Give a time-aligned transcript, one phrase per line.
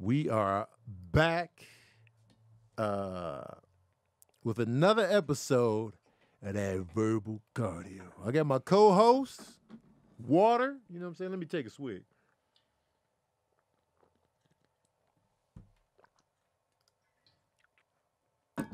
[0.00, 0.68] We are
[1.12, 1.66] back
[2.76, 3.44] uh,
[4.42, 5.94] with another episode
[6.42, 8.02] of that verbal cardio.
[8.24, 9.40] I got my co-host,
[10.26, 10.76] Water.
[10.90, 11.30] You know what I'm saying?
[11.30, 12.02] Let me take a swig.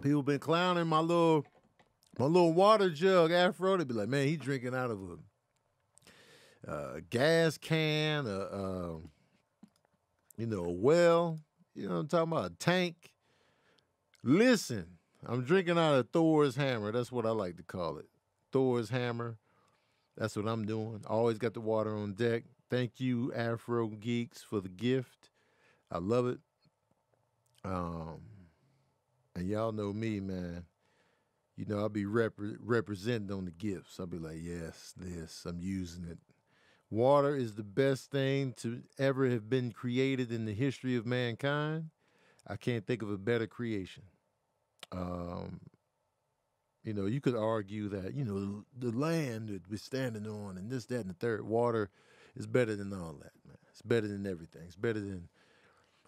[0.02, 1.44] People been clowning my little
[2.18, 3.76] my little water jug afro.
[3.76, 4.98] They be like, man, he drinking out of
[6.66, 8.96] a uh, gas can, uh,
[10.40, 11.38] you know, a well.
[11.74, 12.50] You know what I'm talking about?
[12.52, 13.12] A tank.
[14.22, 14.86] Listen,
[15.26, 16.92] I'm drinking out of Thor's hammer.
[16.92, 18.06] That's what I like to call it.
[18.52, 19.36] Thor's hammer.
[20.16, 21.02] That's what I'm doing.
[21.06, 22.44] Always got the water on deck.
[22.70, 25.30] Thank you, Afro Geeks, for the gift.
[25.90, 26.38] I love it.
[27.64, 28.20] Um,
[29.34, 30.64] and y'all know me, man.
[31.56, 34.00] You know, I'll be repre- representing on the gifts.
[34.00, 36.18] I'll be like, yes, this, I'm using it.
[36.90, 41.90] Water is the best thing to ever have been created in the history of mankind.
[42.46, 44.02] I can't think of a better creation.
[44.90, 45.60] Um,
[46.82, 50.70] you know, you could argue that, you know, the land that we're standing on and
[50.70, 51.90] this, that, and the third, water
[52.34, 53.58] is better than all that, man.
[53.70, 54.62] It's better than everything.
[54.66, 55.28] It's better than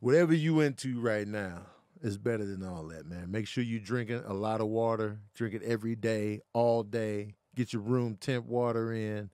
[0.01, 1.67] whatever you into right now
[2.03, 3.31] is better than all that, man.
[3.31, 5.21] Make sure you're drinking a lot of water.
[5.35, 7.35] Drink it every day, all day.
[7.55, 9.31] Get your room temp water in.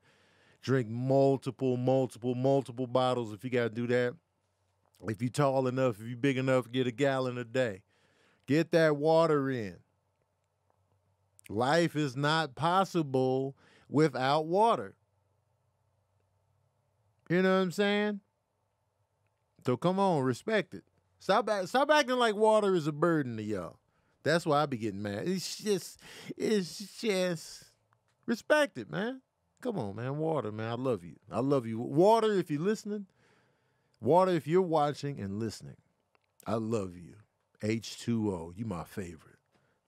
[0.63, 4.15] Drink multiple, multiple, multiple bottles if you got to do that.
[5.07, 7.83] If you're tall enough, if you're big enough, get a gallon a day.
[8.47, 9.77] Get that water in.
[11.49, 13.57] Life is not possible
[13.89, 14.95] without water.
[17.31, 18.21] You know what I'm saying?
[19.65, 20.85] So come on, respect it.
[21.21, 23.79] Stop stop acting like water is a burden to y'all.
[24.23, 25.27] That's why I be getting mad.
[25.27, 26.01] It's just
[26.37, 27.65] it's just
[28.27, 29.21] respect it, man.
[29.61, 30.19] Come on, man.
[30.19, 30.71] Water, man.
[30.71, 31.17] I love you.
[31.31, 31.81] I love you.
[31.81, 33.07] Water, if you're listening.
[34.01, 35.77] Water, if you're watching and listening.
[36.47, 37.15] I love you.
[37.63, 38.53] H2O.
[38.57, 39.39] You my favorite.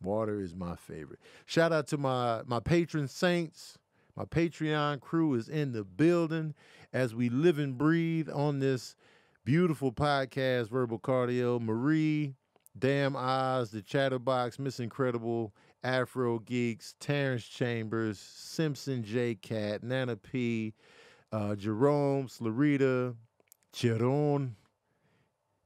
[0.02, 1.20] Water is my favorite.
[1.46, 3.78] Shout out to my my patron saints.
[4.16, 6.54] My Patreon crew is in the building
[6.92, 8.96] as we live and breathe on this
[9.44, 11.60] beautiful podcast, Verbal Cardio.
[11.60, 12.34] Marie,
[12.78, 20.74] Damn Oz, The Chatterbox, Miss Incredible, Afro Geeks, Terrence Chambers, Simpson J Cat, Nana P,
[21.32, 23.14] uh, Jerome, Slarita,
[23.72, 24.56] Chiron,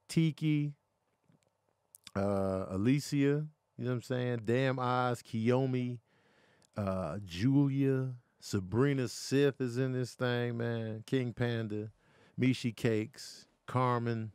[0.09, 0.73] Tiki,
[2.15, 3.17] uh, Alicia,
[3.77, 4.43] you know what I'm saying?
[4.45, 5.99] Damn Oz, Kiyomi,
[6.77, 11.03] uh, Julia, Sabrina Sith is in this thing, man.
[11.07, 11.91] King Panda,
[12.39, 14.33] Mishi Cakes, Carmen,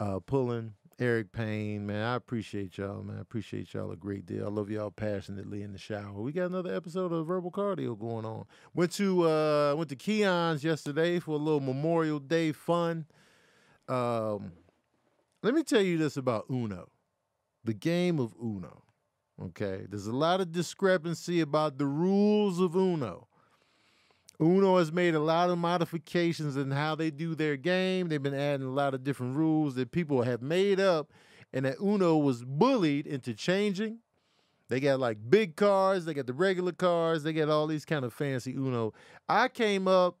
[0.00, 2.02] uh, Pullen, Eric Payne, man.
[2.02, 3.18] I appreciate y'all, man.
[3.18, 4.44] I appreciate y'all a great deal.
[4.46, 6.20] I love y'all passionately in the shower.
[6.20, 8.46] We got another episode of Verbal Cardio going on.
[8.74, 13.06] Went to uh went to Keon's yesterday for a little Memorial Day fun.
[13.88, 14.52] Um
[15.44, 16.88] let me tell you this about Uno.
[17.62, 18.82] The game of Uno.
[19.40, 19.86] Okay.
[19.88, 23.28] There's a lot of discrepancy about the rules of Uno.
[24.40, 28.08] Uno has made a lot of modifications in how they do their game.
[28.08, 31.10] They've been adding a lot of different rules that people have made up,
[31.52, 33.98] and that Uno was bullied into changing.
[34.68, 38.04] They got like big cars, they got the regular cars, they got all these kind
[38.04, 38.92] of fancy Uno.
[39.28, 40.18] I came up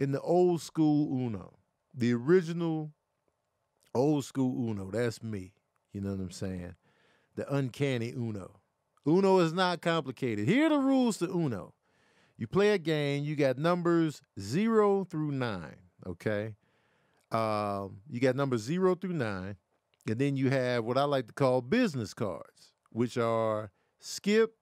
[0.00, 1.54] in the old school Uno,
[1.94, 2.90] the original
[3.94, 4.90] old school Uno.
[4.90, 5.52] That's me.
[5.92, 6.74] You know what I'm saying?
[7.36, 8.60] The uncanny Uno.
[9.06, 10.48] Uno is not complicated.
[10.48, 11.72] Here are the rules to Uno.
[12.36, 16.54] You play a game, you got numbers zero through nine, okay?
[17.30, 19.56] Um, you got numbers zero through nine,
[20.08, 24.56] and then you have what I like to call business cards, which are skip,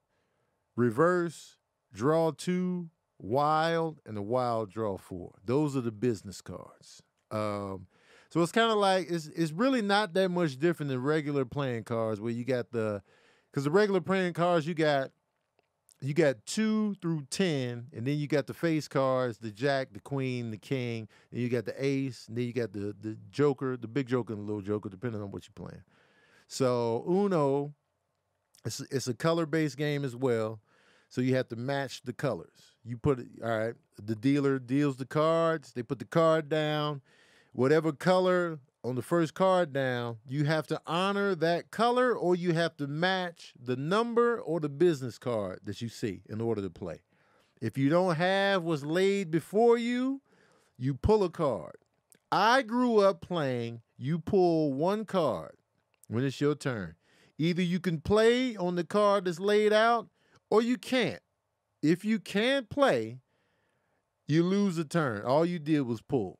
[0.75, 1.57] reverse,
[1.93, 2.89] draw two,
[3.19, 5.33] wild, and the wild draw four.
[5.43, 7.01] Those are the business cards.
[7.31, 7.87] Um,
[8.29, 11.83] so it's kind of like it's it's really not that much different than regular playing
[11.83, 13.01] cards where you got the
[13.51, 15.11] because the regular playing cards you got
[16.03, 20.01] you got two through ten, and then you got the face cards, the jack, the
[20.01, 23.77] queen, the king, and you got the ace, and then you got the the joker,
[23.77, 25.83] the big joker and the little joker, depending on what you're playing.
[26.47, 27.73] So Uno,
[28.65, 30.59] it's it's a color based game as well.
[31.07, 32.75] So you have to match the colors.
[32.83, 33.75] You put it all right.
[34.03, 35.71] The dealer deals the cards.
[35.71, 37.01] They put the card down.
[37.53, 42.53] Whatever color on the first card down, you have to honor that color or you
[42.53, 46.69] have to match the number or the business card that you see in order to
[46.69, 46.99] play.
[47.61, 50.21] If you don't have what's laid before you,
[50.77, 51.75] you pull a card.
[52.31, 55.55] I grew up playing, you pull one card
[56.07, 56.95] when it's your turn.
[57.37, 60.09] Either you can play on the card that's laid out
[60.49, 61.21] or you can't.
[61.81, 63.19] If you can't play,
[64.27, 65.23] you lose a turn.
[65.23, 66.39] All you did was pull.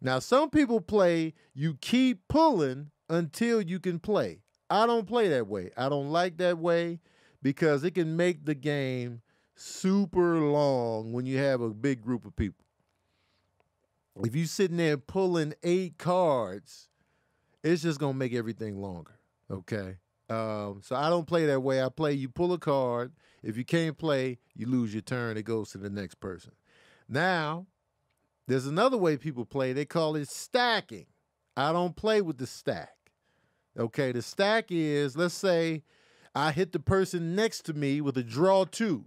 [0.00, 4.42] Now, some people play, you keep pulling until you can play.
[4.70, 5.70] I don't play that way.
[5.76, 7.00] I don't like that way
[7.42, 9.22] because it can make the game
[9.54, 12.64] super long when you have a big group of people.
[14.24, 16.88] If you're sitting there pulling eight cards,
[17.62, 19.18] it's just gonna make everything longer.
[19.50, 19.96] Okay.
[20.28, 21.82] Um, so I don't play that way.
[21.82, 23.12] I play you pull a card.
[23.42, 25.36] If you can't play, you lose your turn.
[25.36, 26.52] It goes to the next person.
[27.08, 27.66] Now,
[28.48, 29.72] there's another way people play.
[29.72, 31.06] They call it stacking.
[31.56, 32.96] I don't play with the stack.
[33.78, 35.84] Okay, the stack is let's say
[36.34, 39.04] I hit the person next to me with a draw two.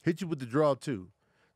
[0.00, 1.08] Hit you with the draw two.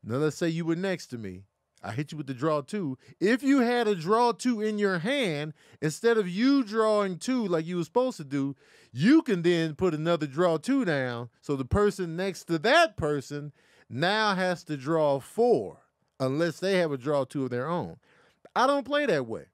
[0.03, 1.45] Now let's say you were next to me.
[1.81, 2.97] I hit you with the draw two.
[3.19, 7.65] If you had a draw two in your hand, instead of you drawing two like
[7.65, 8.55] you were supposed to do,
[8.91, 11.29] you can then put another draw two down.
[11.41, 13.53] So the person next to that person
[13.89, 15.82] now has to draw four,
[16.25, 17.97] unless they have a draw two of their own.
[18.55, 19.45] I don't play that way.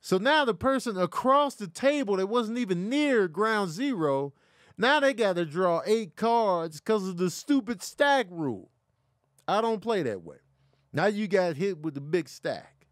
[0.00, 4.32] So now the person across the table that wasn't even near ground zero,
[4.76, 8.70] now they got to draw eight cards because of the stupid stack rule.
[9.46, 10.38] I don't play that way.
[10.92, 12.86] Now you got hit with the big stack.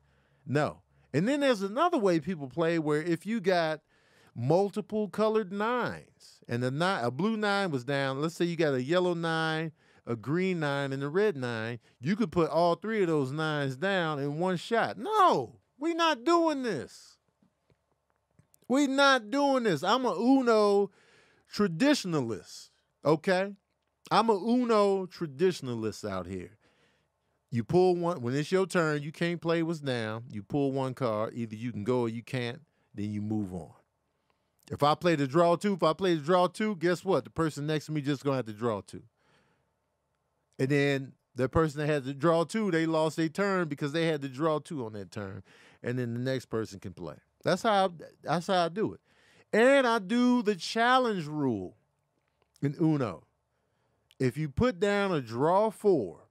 [0.46, 0.82] No.
[1.12, 3.80] And then there's another way people play where if you got
[4.34, 8.74] multiple colored nines and the nine, a blue nine was down, let's say you got
[8.74, 9.72] a yellow nine,
[10.10, 13.76] a green nine, and a red nine, you could put all three of those nines
[13.76, 14.98] down in one shot.
[14.98, 17.16] No, we not doing this.
[18.66, 19.84] We not doing this.
[19.84, 20.90] I'm a Uno
[21.54, 22.70] traditionalist,
[23.04, 23.54] okay?
[24.10, 26.58] I'm a Uno traditionalist out here.
[27.52, 29.02] You pull one when it's your turn.
[29.02, 30.24] You can't play what's down.
[30.32, 31.34] You pull one card.
[31.34, 32.60] Either you can go or you can't.
[32.94, 33.70] Then you move on.
[34.72, 37.22] If I play the draw two, if I play the draw two, guess what?
[37.22, 39.02] The person next to me just gonna have to draw two.
[40.60, 44.06] And then the person that had to draw two, they lost their turn because they
[44.06, 45.42] had to draw two on that turn.
[45.82, 47.16] And then the next person can play.
[47.42, 47.88] That's how I,
[48.22, 49.00] that's how I do it.
[49.52, 51.76] And I do the challenge rule
[52.62, 53.24] in Uno.
[54.18, 56.26] If you put down a draw four,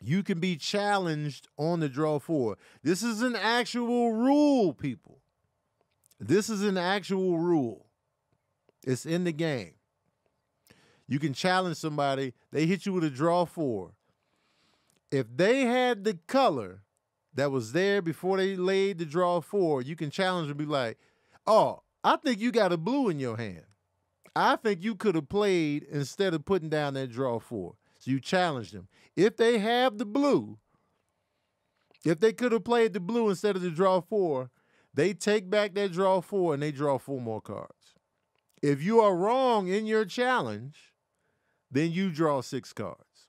[0.00, 2.58] you can be challenged on the draw four.
[2.84, 5.18] This is an actual rule, people.
[6.20, 7.86] This is an actual rule.
[8.86, 9.72] It's in the game.
[11.08, 13.92] You can challenge somebody, they hit you with a draw four.
[15.10, 16.82] If they had the color
[17.34, 20.98] that was there before they laid the draw four, you can challenge and be like,
[21.46, 23.64] oh, I think you got a blue in your hand.
[24.34, 27.76] I think you could have played instead of putting down that draw four.
[27.98, 28.88] So you challenge them.
[29.14, 30.58] If they have the blue,
[32.04, 34.50] if they could have played the blue instead of the draw four,
[34.92, 37.94] they take back that draw four and they draw four more cards.
[38.62, 40.94] If you are wrong in your challenge,
[41.76, 43.28] then you draw six cards.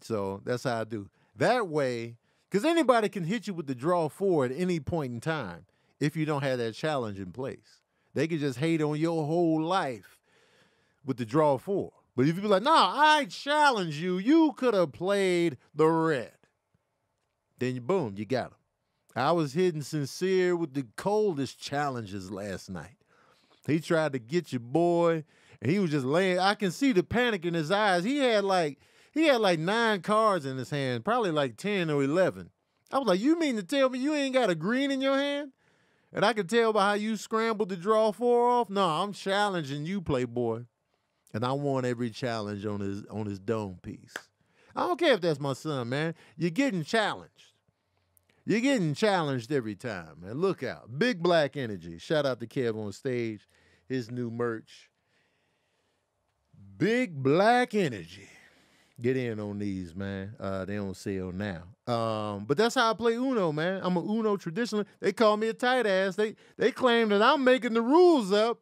[0.00, 1.08] So that's how I do.
[1.36, 2.16] That way,
[2.50, 5.66] because anybody can hit you with the draw four at any point in time
[5.98, 7.80] if you don't have that challenge in place.
[8.12, 10.18] They can just hate on your whole life
[11.04, 11.92] with the draw four.
[12.16, 16.32] But if you be like, nah, I challenge you, you could have played the red.
[17.58, 18.56] Then you boom, you got him.
[19.16, 22.96] I was hitting sincere with the coldest challenges last night.
[23.66, 25.24] He tried to get your boy,
[25.60, 26.38] and he was just laying.
[26.38, 28.04] I can see the panic in his eyes.
[28.04, 28.78] He had like
[29.12, 32.50] he had like nine cards in his hand, probably like ten or eleven.
[32.92, 35.16] I was like, you mean to tell me you ain't got a green in your
[35.16, 35.52] hand?
[36.12, 38.70] And I could tell by how you scrambled to draw four off.
[38.70, 40.64] No, I'm challenging you, Playboy
[41.34, 44.14] and I want every challenge on his on his dome piece.
[44.74, 46.14] I don't care if that's my son, man.
[46.36, 47.52] You're getting challenged.
[48.46, 50.34] You're getting challenged every time, man.
[50.34, 50.98] Look out.
[50.98, 51.98] Big Black Energy.
[51.98, 53.48] Shout out to Kev on stage.
[53.88, 54.90] His new merch.
[56.76, 58.28] Big Black Energy.
[59.00, 60.34] Get in on these, man.
[60.38, 61.64] Uh, they don't sell now.
[61.92, 63.80] Um, but that's how I play Uno, man.
[63.82, 64.86] I'm a Uno traditionalist.
[65.00, 66.16] They call me a tight ass.
[66.16, 68.60] They they claim that I'm making the rules up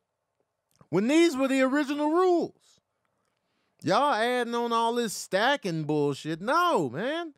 [0.88, 2.81] when these were the original rules.
[3.83, 6.40] Y'all adding on all this stacking bullshit.
[6.40, 7.35] No, man.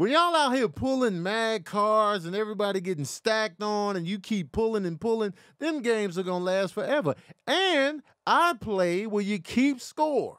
[0.00, 4.50] When y'all out here pulling mad cars and everybody getting stacked on and you keep
[4.50, 7.14] pulling and pulling, them games are going to last forever.
[7.46, 10.38] And I play where you keep score.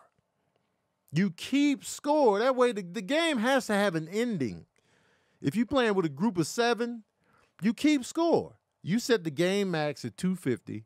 [1.12, 2.40] You keep score.
[2.40, 4.66] That way the, the game has to have an ending.
[5.44, 7.04] If you're playing with a group of seven,
[7.62, 8.56] you keep score.
[8.82, 10.86] You set the game max at 250.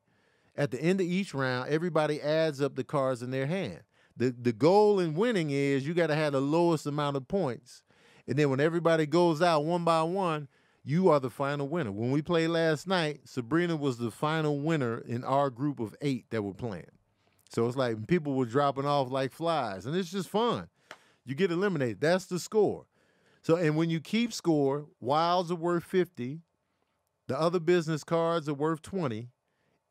[0.58, 3.84] At the end of each round, everybody adds up the cards in their hand
[4.18, 7.84] the the goal in winning is you got to have the lowest amount of points,
[8.28, 10.48] and then when everybody goes out one by one,
[10.84, 11.92] you are the final winner.
[11.92, 16.30] When we played last night, Sabrina was the final winner in our group of eight
[16.30, 16.92] that were playing.
[17.50, 20.68] So it's like people were dropping off like flies, and it's just fun.
[21.26, 22.02] You get eliminated.
[22.02, 22.86] That's the score.
[23.42, 26.42] So, and when you keep score, wilds are worth 50,
[27.28, 29.30] the other business cards are worth 20,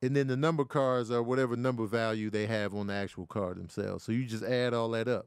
[0.03, 3.57] and then the number cards are whatever number value they have on the actual card
[3.57, 4.05] themselves.
[4.05, 5.27] So you just add all that up.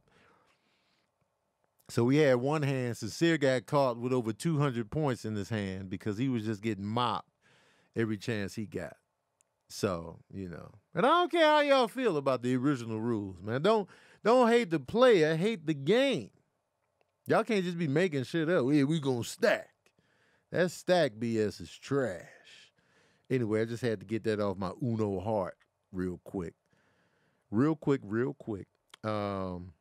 [1.89, 5.89] So we had one hand, Sincere got caught with over 200 points in his hand
[5.89, 7.29] because he was just getting mopped
[7.96, 8.98] every chance he got.
[9.70, 10.72] So, you know.
[10.94, 13.62] And I don't care how y'all feel about the original rules, man.
[13.62, 13.88] Don't
[14.24, 16.32] don't hate the player, hate the game.
[17.27, 18.65] Y'all can't just be making shit up.
[18.70, 19.70] Yeah, we gonna stack.
[20.51, 22.24] That stack BS is trash.
[23.29, 25.58] Anyway, I just had to get that off my Uno heart
[25.91, 26.53] real quick.
[27.51, 28.67] Real quick, real quick.
[29.03, 29.74] Um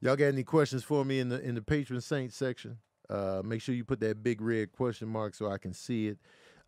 [0.00, 2.78] Y'all got any questions for me in the in the patron saint section?
[3.08, 6.18] Uh, make sure you put that big red question mark so I can see it.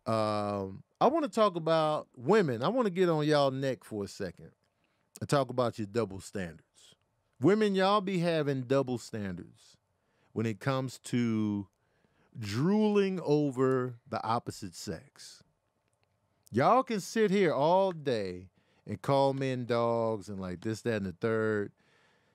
[0.09, 2.63] Um, I want to talk about women.
[2.63, 4.51] I want to get on y'all neck for a second
[5.19, 6.63] and talk about your double standards.
[7.41, 9.77] Women, y'all be having double standards
[10.33, 11.67] when it comes to
[12.37, 15.43] drooling over the opposite sex.
[16.51, 18.49] Y'all can sit here all day
[18.87, 21.71] and call men dogs and like this, that, and the third.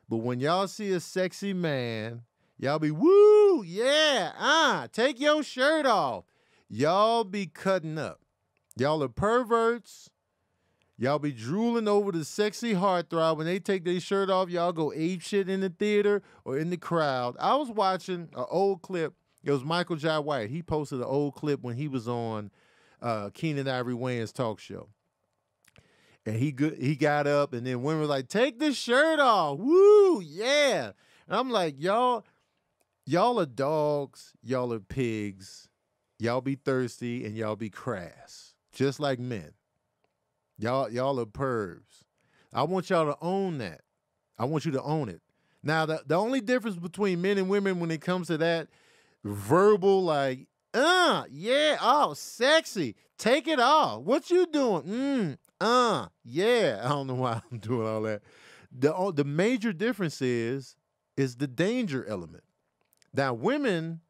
[0.09, 2.23] But when y'all see a sexy man,
[2.59, 6.25] y'all be woo, yeah, ah, take your shirt off.
[6.69, 8.21] Y'all be cutting up.
[8.77, 10.11] Y'all are perverts.
[10.97, 13.37] Y'all be drooling over the sexy heartthrob.
[13.37, 16.71] When they take their shirt off, y'all go ape shit in the theater or in
[16.71, 17.37] the crowd.
[17.41, 19.15] I was watching an old clip.
[19.43, 20.51] It was Michael Jai White.
[20.51, 22.51] He posted an old clip when he was on
[23.03, 24.89] uh, Keenen Ivory Wayans' talk show.
[26.27, 29.59] And he good, he got up, and then women were like, "Take the shirt off,
[29.59, 30.93] woo, yeah."
[31.29, 32.25] And I'm like, y'all,
[33.05, 35.69] y'all are dogs, y'all are pigs,
[36.19, 39.53] y'all be thirsty, and y'all be crass, just like men.
[40.59, 42.05] Y'all, y'all are pervs.
[42.53, 43.83] I want y'all to own that.
[44.39, 45.21] I want you to own it.
[45.63, 48.69] Now, the, the only difference between men and women when it comes to that
[49.25, 54.03] verbal, like, uh, yeah, oh, sexy, take it off.
[54.03, 54.83] What you doing?
[54.83, 56.81] Mm, uh, yeah.
[56.85, 58.23] I don't know why I'm doing all that.
[58.77, 60.77] The the major difference is
[61.17, 62.45] is the danger element.
[63.13, 64.01] Now, women,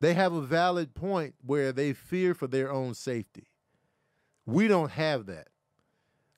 [0.00, 3.48] they have a valid point where they fear for their own safety.
[4.44, 5.48] We don't have that.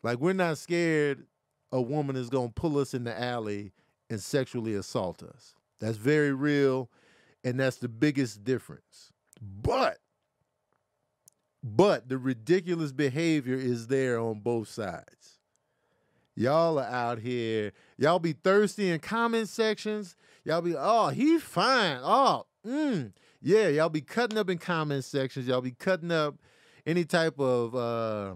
[0.03, 1.27] Like we're not scared
[1.73, 3.73] a woman is gonna pull us in the alley
[4.11, 5.55] and sexually assault us.
[5.81, 6.91] That's very real,
[7.45, 9.13] and that's the biggest difference.
[9.41, 9.98] But
[11.63, 15.39] but the ridiculous behavior is there on both sides.
[16.35, 17.73] Y'all are out here.
[17.97, 20.15] Y'all be thirsty in comment sections.
[20.45, 21.99] Y'all be, oh, he fine.
[22.03, 23.13] Oh, mm.
[23.43, 25.49] Yeah, y'all be cutting up in comment sections.
[25.49, 26.37] Y'all be cutting up
[26.87, 28.35] any type of uh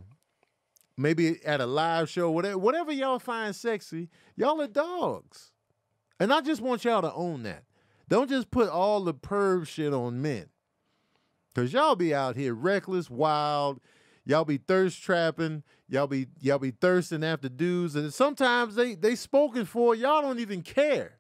[0.97, 5.50] maybe at a live show, whatever whatever y'all find sexy, y'all are dogs.
[6.21, 7.64] And I just want y'all to own that.
[8.09, 10.47] Don't just put all the perv shit on men.
[11.54, 13.80] Cause y'all be out here reckless, wild.
[14.25, 15.62] Y'all be thirst trapping.
[15.88, 19.94] Y'all be y'all be thirsting after dudes, and sometimes they they spoken for.
[19.94, 21.18] Y'all don't even care.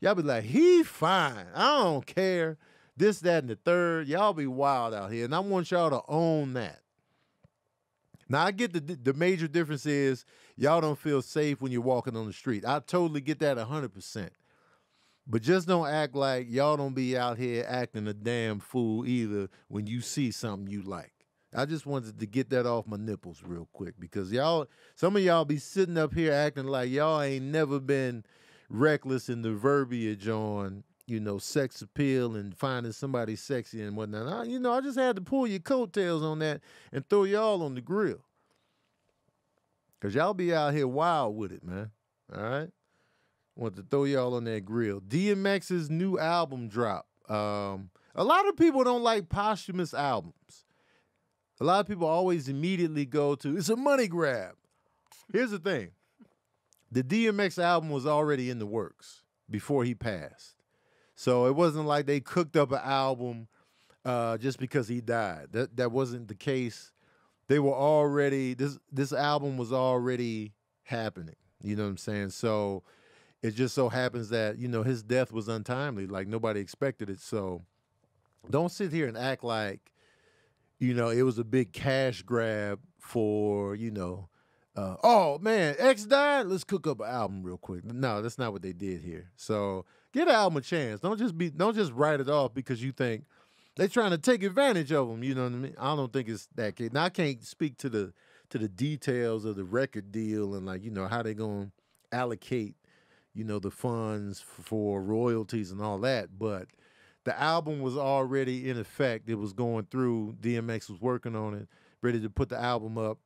[0.00, 1.46] Y'all be like, he fine.
[1.54, 2.56] I don't care.
[2.96, 4.08] This, that, and the third.
[4.08, 6.80] Y'all be wild out here, and I want y'all to own that.
[8.28, 10.24] Now I get the the major difference is
[10.56, 12.64] y'all don't feel safe when you're walking on the street.
[12.64, 14.32] I totally get that hundred percent.
[15.30, 19.48] But just don't act like y'all don't be out here acting a damn fool either
[19.68, 21.12] when you see something you like.
[21.54, 25.22] I just wanted to get that off my nipples real quick because y'all, some of
[25.22, 28.24] y'all be sitting up here acting like y'all ain't never been
[28.68, 34.26] reckless in the verbiage on, you know, sex appeal and finding somebody sexy and whatnot.
[34.26, 36.60] I, you know, I just had to pull your coattails on that
[36.92, 38.24] and throw y'all on the grill.
[40.00, 41.90] Cause y'all be out here wild with it, man.
[42.34, 42.70] All right.
[43.60, 45.02] Want to throw y'all on that grill.
[45.02, 47.06] DMX's new album drop.
[47.28, 50.64] Um, a lot of people don't like posthumous albums.
[51.60, 54.54] A lot of people always immediately go to it's a money grab.
[55.30, 55.90] Here's the thing.
[56.90, 60.54] The DMX album was already in the works before he passed.
[61.14, 63.46] So it wasn't like they cooked up an album
[64.06, 65.48] uh, just because he died.
[65.50, 66.92] That that wasn't the case.
[67.46, 71.36] They were already this this album was already happening.
[71.62, 72.30] You know what I'm saying?
[72.30, 72.84] So
[73.42, 77.20] it just so happens that you know his death was untimely like nobody expected it
[77.20, 77.62] so
[78.50, 79.92] don't sit here and act like
[80.78, 84.28] you know it was a big cash grab for you know
[84.76, 86.46] uh, oh man x died?
[86.46, 87.84] Let's cook up an album real quick.
[87.84, 89.28] No that's not what they did here.
[89.34, 91.00] So get an album a chance.
[91.00, 93.24] Don't just be don't just write it off because you think
[93.76, 95.74] they're trying to take advantage of them you know what i mean?
[95.78, 98.12] I don't think it's that case now i can't speak to the
[98.50, 101.70] to the details of the record deal and like you know how they're gonna
[102.12, 102.74] allocate
[103.34, 106.38] you know, the funds for royalties and all that.
[106.38, 106.68] But
[107.24, 109.28] the album was already in effect.
[109.28, 110.36] It was going through.
[110.40, 111.68] DMX was working on it,
[112.02, 113.18] ready to put the album up.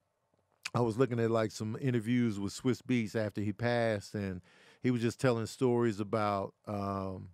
[0.75, 4.41] I was looking at like some interviews with Swizz Beatz after he passed, and
[4.83, 7.29] he was just telling stories about, um,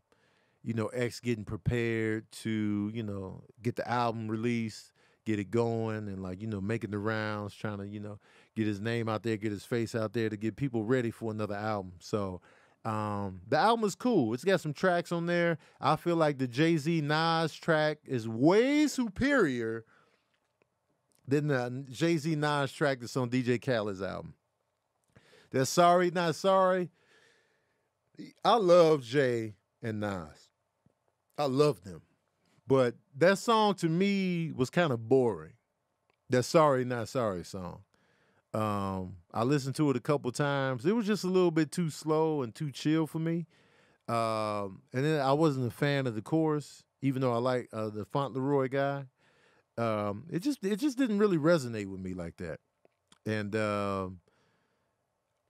[0.62, 4.92] you know, X getting prepared to, you know, get the album released,
[5.24, 8.18] get it going, and like, you know, making the rounds, trying to, you know,
[8.54, 11.30] get his name out there, get his face out there to get people ready for
[11.30, 11.92] another album.
[11.98, 12.42] So
[12.84, 14.32] um, the album is cool.
[14.32, 15.58] It's got some tracks on there.
[15.80, 19.84] I feel like the Jay Z Nas track is way superior
[21.28, 24.34] than the Jay Z Nas track that's on DJ Khaled's album.
[25.50, 26.90] They're sorry, not sorry.
[28.44, 30.48] I love Jay and Nas.
[31.36, 32.02] I love them.
[32.66, 35.54] But that song to me was kind of boring.
[36.30, 37.80] That sorry, not sorry song.
[38.52, 40.84] Um, I listened to it a couple times.
[40.84, 43.46] It was just a little bit too slow and too chill for me.
[44.08, 47.90] Um, and then I wasn't a fan of the chorus, even though I like uh,
[47.90, 49.04] the Fauntleroy guy.
[49.78, 52.58] Um, it just it just didn't really resonate with me like that.
[53.24, 54.18] And um,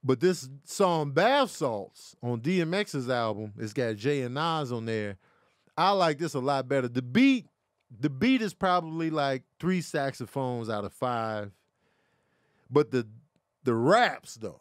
[0.04, 5.16] but this song Bath Salts on DMX's album, it's got Jay and Nas on there.
[5.76, 6.88] I like this a lot better.
[6.88, 7.47] The beat,
[7.90, 11.52] the beat is probably like three saxophones out of five
[12.70, 13.06] but the
[13.64, 14.60] the raps though,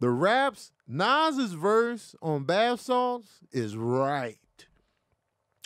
[0.00, 4.38] the raps, Nas's verse on Bath Salts is right.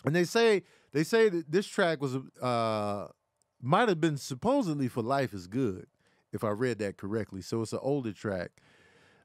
[0.04, 0.62] And they say
[0.92, 3.08] they say that this track was uh
[3.60, 5.86] might have been supposedly for Life is Good,
[6.32, 7.42] if I read that correctly.
[7.42, 8.50] So it's an older track.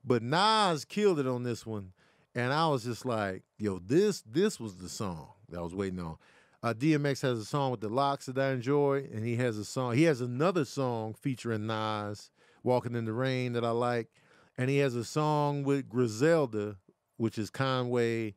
[0.03, 1.93] But Nas killed it on this one.
[2.35, 5.99] And I was just like, yo, this this was the song that I was waiting
[5.99, 6.17] on.
[6.63, 9.65] Uh, DMX has a song with the LOX that I enjoy, and he has a
[9.65, 9.95] song.
[9.95, 12.31] He has another song featuring Nas,
[12.63, 14.09] "Walking in the Rain," that I like,
[14.57, 16.77] and he has a song with Griselda,
[17.17, 18.35] which is Conway,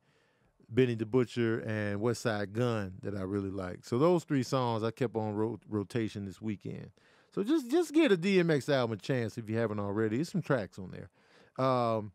[0.69, 3.85] Benny the Butcher, and Westside Gun that I really like.
[3.85, 6.91] So those three songs I kept on ro- rotation this weekend.
[7.33, 10.17] So just just get a DMX album a chance if you haven't already.
[10.17, 11.65] There's some tracks on there.
[11.65, 12.11] Um,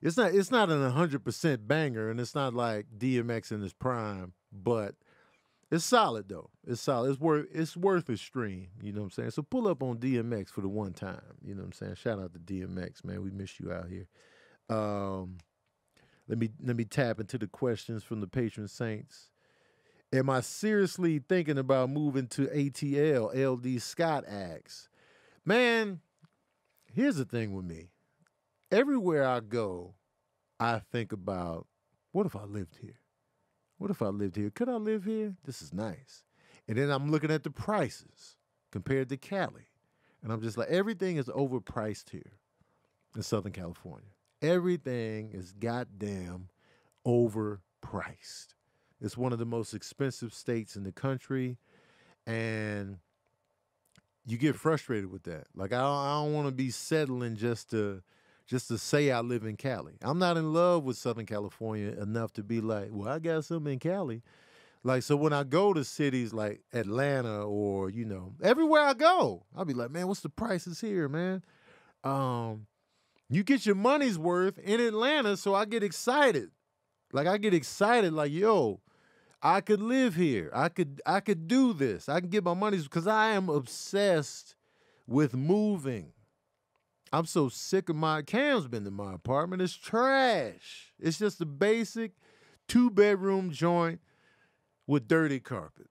[0.00, 3.72] it's not it's not an hundred percent banger, and it's not like DMX in his
[3.72, 4.94] prime but
[5.70, 6.50] it's solid though.
[6.66, 7.10] It's solid.
[7.10, 8.68] It's worth it's worth a stream.
[8.80, 9.30] You know what I'm saying?
[9.30, 11.20] So pull up on DMX for the one time.
[11.44, 11.94] You know what I'm saying?
[11.96, 13.22] Shout out to DMX, man.
[13.22, 14.06] We miss you out here.
[14.68, 15.38] Um,
[16.28, 19.30] let me let me tap into the questions from the patron saints.
[20.12, 23.34] Am I seriously thinking about moving to ATL?
[23.34, 24.88] LD Scott asks.
[25.44, 26.00] Man,
[26.92, 27.90] here's the thing with me.
[28.70, 29.94] Everywhere I go,
[30.58, 31.66] I think about
[32.12, 32.98] what if I lived here?
[33.78, 34.50] What if I lived here?
[34.50, 35.34] Could I live here?
[35.44, 36.24] This is nice.
[36.68, 38.36] And then I'm looking at the prices
[38.72, 39.68] compared to Cali.
[40.22, 42.38] And I'm just like, everything is overpriced here
[43.14, 44.08] in Southern California.
[44.42, 46.48] Everything is goddamn
[47.06, 48.54] overpriced.
[49.00, 51.58] It's one of the most expensive states in the country.
[52.26, 52.98] And
[54.24, 55.46] you get frustrated with that.
[55.54, 58.02] Like, I don't, don't want to be settling just to
[58.46, 59.94] just to say I live in Cali.
[60.02, 63.74] I'm not in love with Southern California enough to be like, well, I got something
[63.74, 64.22] in Cali.
[64.84, 69.44] Like, so when I go to cities like Atlanta or, you know, everywhere I go,
[69.56, 71.42] I'll be like, man, what's the prices here, man?
[72.04, 72.66] Um,
[73.28, 76.50] you get your money's worth in Atlanta, so I get excited.
[77.12, 78.80] Like I get excited, like, yo,
[79.42, 80.50] I could live here.
[80.54, 82.08] I could I could do this.
[82.08, 84.54] I can get my money's because I am obsessed
[85.06, 86.12] with moving.
[87.12, 89.62] I'm so sick of my Cam's been in my apartment.
[89.62, 90.92] It's trash.
[90.98, 92.12] It's just a basic
[92.68, 94.00] two bedroom joint
[94.86, 95.88] with dirty carpet.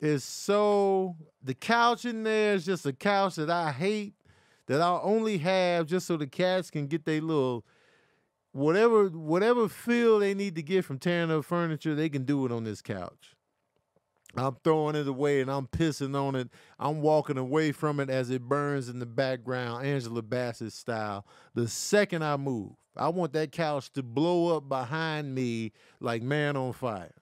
[0.00, 4.14] It's so the couch in there is just a couch that I hate
[4.66, 7.64] that I'll only have just so the cats can get their little
[8.52, 12.52] whatever whatever feel they need to get from tearing up furniture, they can do it
[12.52, 13.34] on this couch.
[14.38, 16.48] I'm throwing it away and I'm pissing on it.
[16.78, 21.26] I'm walking away from it as it burns in the background, Angela Bassett style.
[21.54, 26.56] The second I move, I want that couch to blow up behind me like man
[26.56, 27.14] on fire.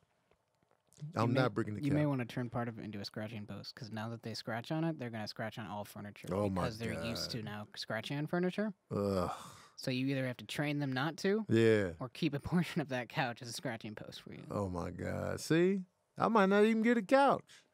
[1.15, 1.85] I'm may, not bringing the couch.
[1.87, 1.99] You couch.
[1.99, 4.33] may want to turn part of it into a scratching post because now that they
[4.35, 7.31] scratch on it, they're going to scratch on all furniture Oh my because they're used
[7.33, 8.73] to now scratching on furniture.
[8.95, 9.31] Ugh.
[9.77, 11.91] So you either have to train them not to Yeah.
[12.01, 14.41] or keep a portion of that couch as a scratching post for you.
[14.51, 15.39] Oh my God.
[15.39, 15.81] See?
[16.19, 17.65] I might not even get a couch.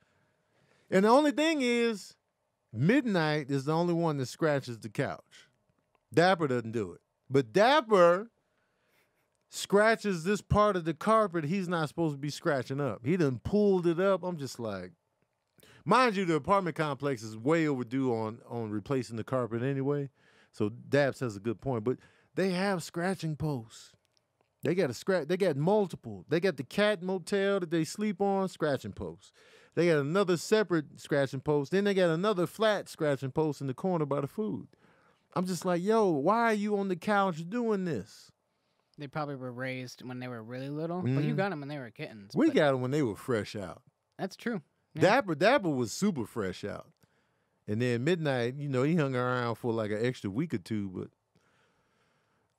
[0.91, 2.15] And the only thing is,
[2.73, 5.49] Midnight is the only one that scratches the couch.
[6.13, 7.01] Dapper doesn't do it.
[7.29, 8.31] But Dapper
[9.51, 13.05] scratches this part of the carpet he's not supposed to be scratching up.
[13.05, 14.23] He done pulled it up.
[14.23, 14.93] I'm just like,
[15.85, 20.09] mind you, the apartment complex is way overdue on on replacing the carpet anyway.
[20.51, 21.85] So Dabs has a good point.
[21.85, 21.99] But
[22.35, 23.93] they have scratching posts.
[24.63, 25.27] They got a scratch.
[25.29, 26.25] They got multiple.
[26.29, 29.33] They got the cat motel that they sleep on, scratching posts.
[29.75, 31.73] They got another separate scratching post.
[31.73, 34.69] Then they got another flat scratching post in the corner by the food.
[35.35, 38.31] I'm just like, yo, why are you on the couch doing this?
[38.99, 41.37] They probably were raised when they were really little, but you Mhm.
[41.39, 42.35] got them when they were kittens.
[42.37, 43.83] We got them when they were fresh out.
[44.19, 44.61] that's true.
[44.95, 45.01] Yeah.
[45.01, 46.87] Dapper Dapper was super fresh out.
[47.67, 50.91] And then Midnight, you know, he hung around for like an extra week or two,
[50.91, 51.09] but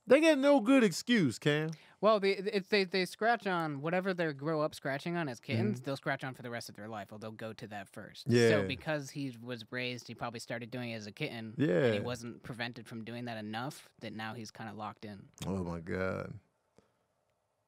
[0.07, 1.71] they got no good excuse, Cam.
[2.01, 5.77] Well, they if they they scratch on whatever they grow up scratching on as kittens,
[5.77, 5.85] mm-hmm.
[5.85, 8.25] they'll scratch on for the rest of their life, or they'll go to that first.
[8.27, 8.49] Yeah.
[8.49, 11.53] So because he was raised, he probably started doing it as a kitten.
[11.57, 11.93] And Yeah.
[11.93, 15.23] he wasn't prevented from doing that enough that now he's kind of locked in.
[15.47, 16.33] Oh my God.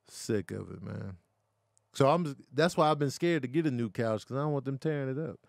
[0.09, 1.15] Sick of it, man.
[1.93, 4.51] So I'm that's why I've been scared to get a new couch because I don't
[4.51, 5.39] want them tearing it up.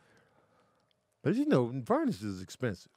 [1.25, 2.93] But you know, furniture is expensive.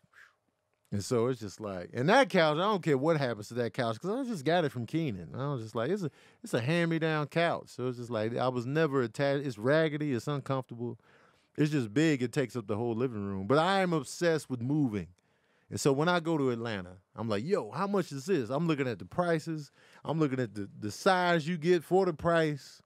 [0.92, 3.74] And so it's just like, and that couch, I don't care what happens to that
[3.74, 5.36] couch because I just got it from Keenan.
[5.36, 6.10] I was just like, it's a
[6.44, 7.66] it's a hand me down couch.
[7.68, 9.46] So it's just like I was never attached.
[9.46, 10.14] It's raggedy.
[10.14, 10.98] It's uncomfortable.
[11.58, 12.24] It's just big.
[12.24, 13.46] It takes up the whole living room.
[13.46, 15.08] But I am obsessed with moving.
[15.70, 18.50] And so when I go to Atlanta, I'm like, yo, how much is this?
[18.50, 19.72] I'm looking at the prices.
[20.04, 22.82] I'm looking at the, the size you get for the price.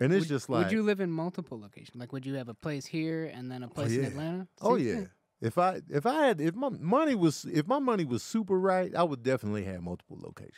[0.00, 1.96] And it's would, just like, would you live in multiple locations?
[1.96, 4.06] Like, would you have a place here and then a oh, place in yeah.
[4.06, 4.48] Atlanta?
[4.62, 4.90] oh See?
[4.90, 5.00] yeah.
[5.40, 8.94] If I if I had if my money was if my money was super right,
[8.94, 10.54] I would definitely have multiple locations.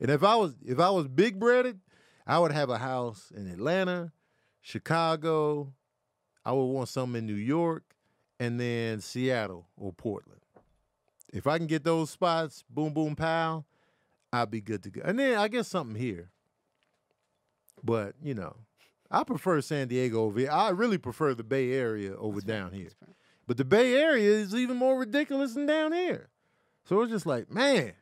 [0.00, 1.80] And if I was if I was big breaded,
[2.26, 4.12] I would have a house in Atlanta,
[4.60, 5.74] Chicago.
[6.44, 7.84] I would want something in New York,
[8.40, 10.40] and then Seattle or Portland.
[11.30, 13.66] If I can get those spots, boom boom pow,
[14.32, 15.02] I'd be good to go.
[15.04, 16.30] And then I guess something here.
[17.84, 18.56] But you know,
[19.10, 20.50] I prefer San Diego over here.
[20.50, 22.90] I really prefer the Bay Area over That's down here.
[23.48, 26.28] But the Bay Area is even more ridiculous than down here.
[26.84, 27.94] So it's just like, man,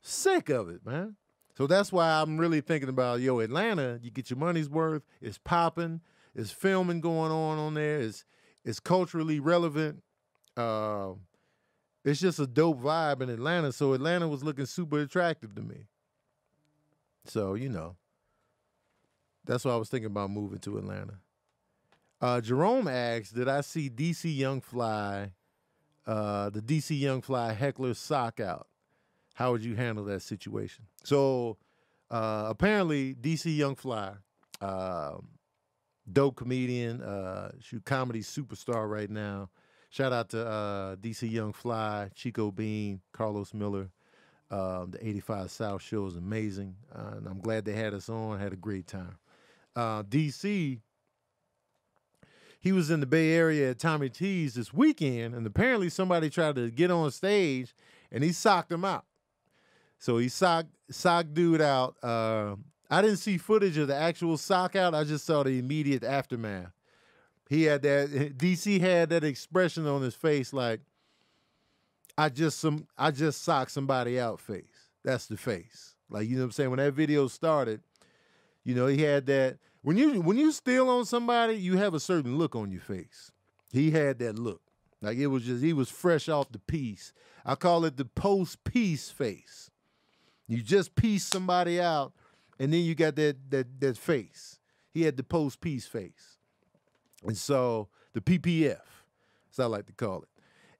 [0.00, 1.16] sick of it, man.
[1.58, 5.02] So that's why I'm really thinking about, yo, Atlanta, you get your money's worth.
[5.20, 6.00] It's popping.
[6.36, 7.98] It's filming going on on there.
[7.98, 8.24] It's,
[8.64, 10.00] it's culturally relevant.
[10.56, 11.14] Uh,
[12.04, 13.72] it's just a dope vibe in Atlanta.
[13.72, 15.86] So Atlanta was looking super attractive to me.
[17.24, 17.96] So, you know,
[19.44, 21.14] that's why I was thinking about moving to Atlanta.
[22.22, 25.32] Uh, Jerome asks, did I see DC Young Fly,
[26.06, 28.68] uh, the DC Young Fly heckler sock out?
[29.34, 30.84] How would you handle that situation?
[31.02, 31.56] So
[32.12, 34.12] uh, apparently, DC Young Fly,
[34.60, 35.30] um,
[36.12, 37.50] dope comedian, uh,
[37.84, 39.50] comedy superstar right now.
[39.90, 43.90] Shout out to uh, DC Young Fly, Chico Bean, Carlos Miller.
[44.48, 48.38] Um, the 85 South show is amazing, and I'm glad they had us on.
[48.38, 49.16] Had a great time.
[49.74, 50.78] Uh, DC
[52.62, 56.54] he was in the Bay Area at Tommy T's this weekend, and apparently somebody tried
[56.54, 57.74] to get on stage,
[58.12, 59.04] and he socked him out.
[59.98, 61.96] So he socked socked dude out.
[62.04, 62.54] Uh,
[62.88, 64.94] I didn't see footage of the actual sock out.
[64.94, 66.72] I just saw the immediate aftermath.
[67.48, 70.80] He had that DC had that expression on his face like,
[72.16, 74.90] I just some I just socked somebody out face.
[75.02, 75.96] That's the face.
[76.08, 76.70] Like you know what I'm saying.
[76.70, 77.80] When that video started,
[78.62, 82.00] you know he had that when you when you steal on somebody, you have a
[82.00, 83.32] certain look on your face.
[83.72, 84.62] He had that look.
[85.00, 87.12] Like it was just he was fresh off the piece.
[87.44, 89.70] I call it the post piece face.
[90.46, 92.12] You just piece somebody out,
[92.58, 94.58] and then you got that that that face.
[94.94, 96.36] He had the post piece face.
[97.24, 98.80] And so the PPF,
[99.50, 100.28] as I like to call it.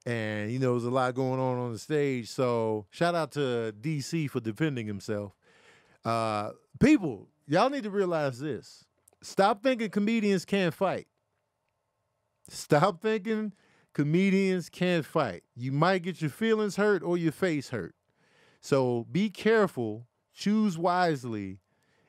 [0.09, 2.29] And you know, there's a lot going on on the stage.
[2.29, 5.33] So shout out to DC for defending himself.
[6.05, 8.85] Uh, people, y'all need to realize this.
[9.23, 11.07] Stop thinking comedians can't fight.
[12.49, 13.53] Stop thinking
[13.95, 15.45] comedians can't fight.
[15.55, 17.95] You might get your feelings hurt or your face hurt.
[18.61, 21.61] So be careful, choose wisely,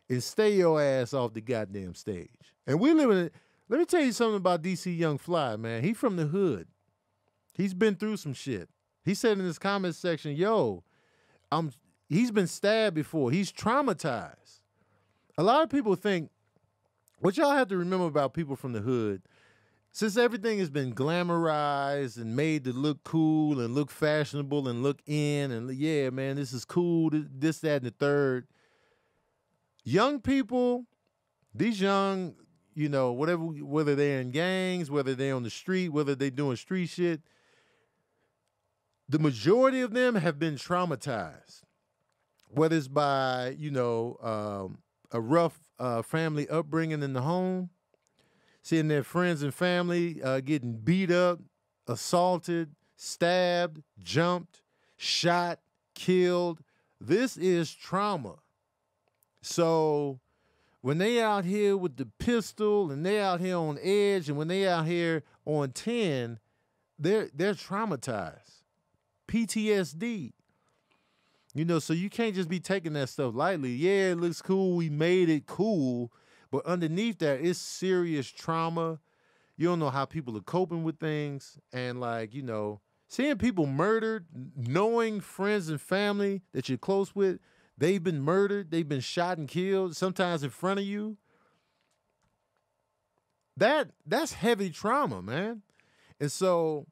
[0.09, 2.53] and stay your ass off the goddamn stage.
[2.65, 3.31] And we live in.
[3.69, 5.83] Let me tell you something about DC Young Fly, man.
[5.83, 6.67] He from the hood.
[7.53, 8.69] He's been through some shit.
[9.05, 10.83] He said in his comment section, "Yo,
[11.51, 11.71] I'm."
[12.09, 13.31] He's been stabbed before.
[13.31, 14.59] He's traumatized.
[15.37, 16.29] A lot of people think
[17.23, 19.21] what y'all have to remember about people from the hood,
[19.93, 24.99] since everything has been glamorized and made to look cool and look fashionable and look
[25.05, 28.45] in and yeah, man, this is cool, this, that, and the third.
[29.85, 30.85] Young people,
[31.55, 32.35] these young,
[32.73, 36.57] you know, whatever, whether they're in gangs, whether they're on the street, whether they're doing
[36.57, 37.21] street shit,
[39.07, 41.61] the majority of them have been traumatized,
[42.49, 44.79] whether it's by, you know, um,
[45.13, 47.69] a rough uh, family upbringing in the home,
[48.61, 51.39] seeing their friends and family uh, getting beat up,
[51.87, 54.61] assaulted, stabbed, jumped,
[54.97, 55.59] shot,
[55.95, 56.59] killed.
[56.99, 58.35] This is trauma.
[59.41, 60.19] So
[60.81, 64.47] when they out here with the pistol and they out here on edge and when
[64.47, 66.39] they out here on 10,
[66.99, 68.63] they're they're traumatized.
[69.27, 70.33] PTSD.
[71.53, 73.71] You know, so you can't just be taking that stuff lightly.
[73.71, 74.75] Yeah, it looks cool.
[74.75, 76.11] We made it cool.
[76.49, 78.99] But underneath that, it's serious trauma.
[79.55, 81.59] You don't know how people are coping with things.
[81.71, 87.39] And, like, you know, seeing people murdered, knowing friends and family that you're close with,
[87.77, 91.17] they've been murdered, they've been shot and killed, sometimes in front of you.
[93.57, 95.61] That that's heavy trauma, man.
[96.19, 96.87] And so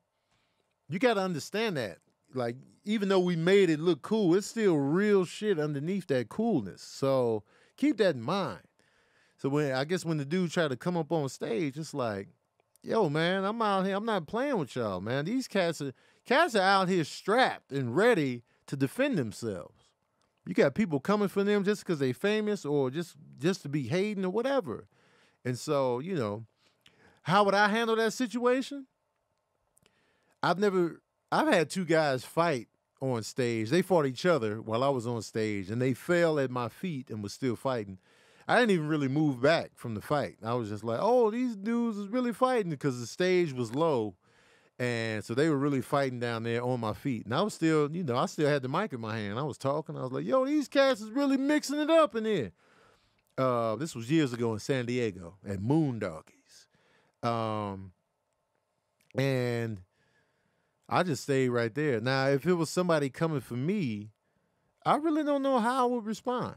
[0.87, 1.97] you got to understand that.
[2.35, 6.81] Like, even though we made it look cool, it's still real shit underneath that coolness.
[6.81, 7.43] So
[7.77, 8.61] keep that in mind.
[9.37, 12.29] So when I guess when the dude tried to come up on stage, it's like,
[12.83, 13.95] yo, man, I'm out here.
[13.95, 15.25] I'm not playing with y'all, man.
[15.25, 15.93] These cats are
[16.25, 19.89] cats are out here strapped and ready to defend themselves.
[20.45, 23.83] You got people coming for them just because they famous or just just to be
[23.83, 24.87] hating or whatever.
[25.43, 26.45] And so, you know,
[27.23, 28.87] how would I handle that situation?
[30.43, 32.67] I've never I've had two guys fight
[33.01, 33.69] on stage.
[33.69, 37.09] They fought each other while I was on stage and they fell at my feet
[37.09, 37.97] and was still fighting.
[38.47, 40.37] I didn't even really move back from the fight.
[40.43, 44.15] I was just like, oh, these dudes is really fighting because the stage was low.
[44.79, 47.25] And so they were really fighting down there on my feet.
[47.25, 49.37] And I was still, you know, I still had the mic in my hand.
[49.37, 49.95] I was talking.
[49.95, 52.51] I was like, yo, these cats is really mixing it up in here.
[53.37, 56.65] Uh, this was years ago in San Diego at Moondoggies.
[57.23, 57.91] Um,
[59.15, 59.79] and
[60.93, 62.01] I just stayed right there.
[62.01, 64.09] Now, if it was somebody coming for me,
[64.85, 66.55] I really don't know how I would respond.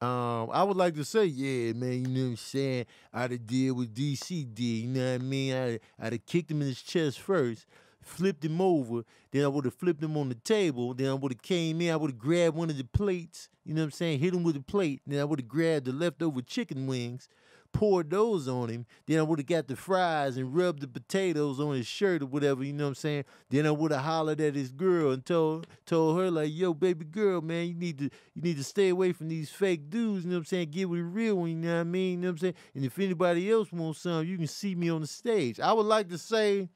[0.00, 2.86] Um, I would like to say, yeah, man, you know what I'm saying?
[3.12, 5.54] I'd have deal with DC did, you know what I mean?
[5.54, 7.66] I'd, I'd have kicked him in his chest first,
[8.00, 9.02] flipped him over,
[9.32, 11.92] then I would have flipped him on the table, then I would have came in,
[11.92, 14.20] I would have grabbed one of the plates, you know what I'm saying?
[14.20, 17.28] Hit him with a plate, then I would have grabbed the leftover chicken wings,
[17.72, 18.86] poured those on him.
[19.06, 22.26] Then I would have got the fries and rubbed the potatoes on his shirt or
[22.26, 23.24] whatever, you know what I'm saying?
[23.50, 27.04] Then I would have hollered at his girl and told told her like, yo, baby
[27.04, 28.04] girl, man, you need to
[28.34, 30.70] you need to stay away from these fake dudes, you know what I'm saying?
[30.70, 32.10] Get with the real one, you know what I mean?
[32.10, 32.54] You know what I'm saying?
[32.74, 35.60] And if anybody else wants some, you can see me on the stage.
[35.60, 36.68] I would like to say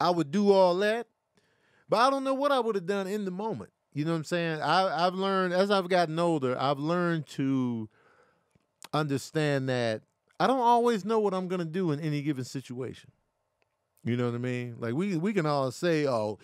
[0.00, 1.06] I would do all that,
[1.88, 3.70] but I don't know what I would have done in the moment.
[3.92, 4.60] You know what I'm saying?
[4.60, 7.88] I, I've learned as I've gotten older, I've learned to
[8.94, 10.02] understand that
[10.40, 13.10] I don't always know what I'm gonna do in any given situation.
[14.04, 14.76] You know what I mean?
[14.78, 16.38] Like we we can all say, "Oh,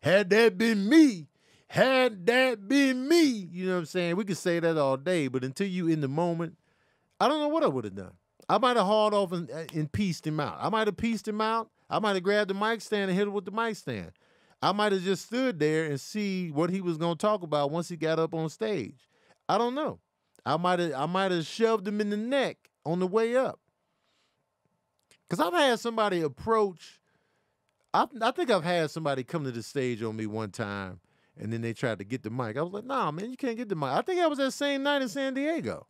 [0.00, 1.28] had that been me,
[1.68, 4.16] had that been me," you know what I'm saying?
[4.16, 6.56] We can say that all day, but until you in the moment,
[7.20, 8.12] I don't know what I would have done.
[8.48, 10.58] I might have hauled off and, uh, and pieced him out.
[10.60, 11.70] I might have pieced him out.
[11.90, 14.12] I might have grabbed the mic stand and hit him with the mic stand.
[14.62, 17.88] I might have just stood there and see what he was gonna talk about once
[17.88, 19.08] he got up on stage.
[19.48, 20.00] I don't know.
[20.46, 23.58] I might have I might have shoved him in the neck on the way up.
[25.28, 27.00] Cause I've had somebody approach.
[27.92, 31.00] I I think I've had somebody come to the stage on me one time,
[31.36, 32.56] and then they tried to get the mic.
[32.56, 33.90] I was like, Nah, man, you can't get the mic.
[33.90, 35.88] I think that was that same night in San Diego.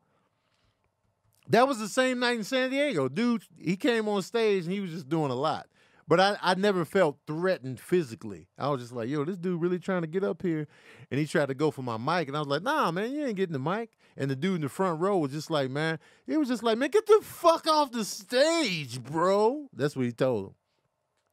[1.49, 3.09] That was the same night in San Diego.
[3.09, 5.67] Dude, he came on stage and he was just doing a lot.
[6.09, 8.49] But I, I never felt threatened physically.
[8.59, 10.67] I was just like, yo, this dude really trying to get up here.
[11.11, 12.29] And he tried to go for my mic.
[12.29, 13.91] And I was like, nah, man, you ain't getting the mic.
[14.17, 16.79] And the dude in the front row was just like, man, he was just like,
[16.79, 19.69] man, get the fuck off the stage, bro.
[19.73, 20.55] That's what he told him.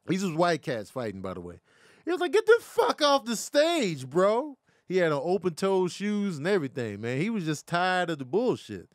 [0.07, 1.59] These was white cats fighting, by the way.
[2.03, 4.57] He was like, get the fuck off the stage, bro.
[4.85, 7.21] He had on open toe shoes and everything, man.
[7.21, 8.89] He was just tired of the bullshit.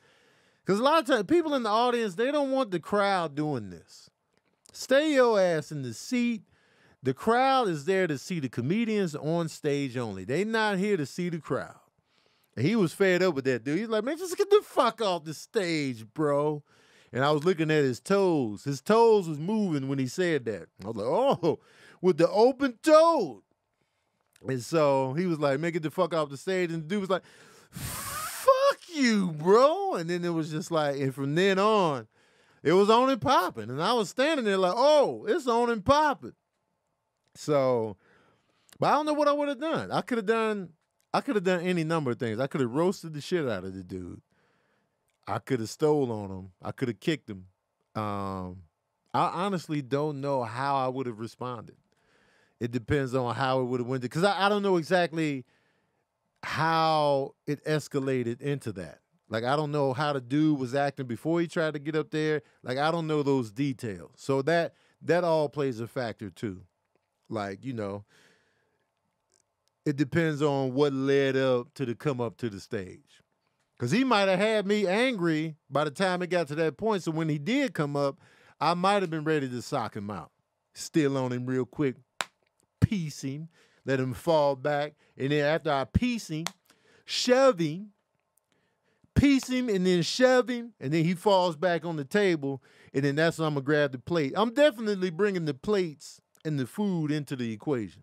[0.64, 3.70] Because a lot of times, people in the audience, they don't want the crowd doing
[3.70, 4.10] this.
[4.70, 6.42] Stay your ass in the seat.
[7.02, 10.24] The crowd is there to see the comedians on stage only.
[10.24, 11.76] They're not here to see the crowd.
[12.60, 13.78] He was fed up with that dude.
[13.78, 16.62] He's like, man, just get the fuck off the stage, bro.
[17.12, 18.64] And I was looking at his toes.
[18.64, 20.68] His toes was moving when he said that.
[20.84, 21.58] I was like, oh,
[22.02, 23.42] with the open toe.
[24.46, 26.70] And so he was like, man, get the fuck off the stage.
[26.70, 27.22] And the dude was like,
[27.70, 29.94] fuck you, bro.
[29.94, 32.06] And then it was just like, and from then on,
[32.62, 33.70] it was on and popping.
[33.70, 36.34] And I was standing there like, oh, it's on and popping.
[37.34, 37.96] So,
[38.78, 39.90] but I don't know what I would have done.
[39.90, 40.70] I could have done,
[41.12, 42.38] I could have done any number of things.
[42.38, 44.20] I could have roasted the shit out of the dude.
[45.26, 46.50] I could have stole on him.
[46.62, 47.46] I could have kicked him.
[47.94, 48.62] Um,
[49.12, 51.76] I honestly don't know how I would have responded.
[52.60, 55.44] It depends on how it would have went because I, I don't know exactly
[56.42, 59.00] how it escalated into that.
[59.28, 62.10] Like I don't know how the dude was acting before he tried to get up
[62.10, 62.42] there.
[62.62, 64.12] Like I don't know those details.
[64.16, 66.62] So that that all plays a factor too.
[67.28, 68.04] Like, you know,
[69.84, 73.22] it depends on what led up to the come up to the stage.
[73.78, 77.04] Cause he might have had me angry by the time it got to that point.
[77.04, 78.18] So when he did come up,
[78.60, 80.32] I might have been ready to sock him out.
[80.74, 81.94] Still on him real quick,
[82.80, 83.48] piece him,
[83.84, 84.94] let him fall back.
[85.16, 86.44] And then after I piece him,
[87.04, 87.90] shove him,
[89.14, 92.62] piece him, and then shove him, and then he falls back on the table.
[92.92, 94.32] And then that's when I'm gonna grab the plate.
[94.36, 98.02] I'm definitely bringing the plates and the food into the equation.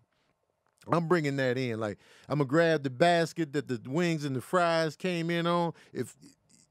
[0.90, 1.80] I'm bringing that in.
[1.80, 5.72] Like I'm gonna grab the basket that the wings and the fries came in on.
[5.92, 6.14] If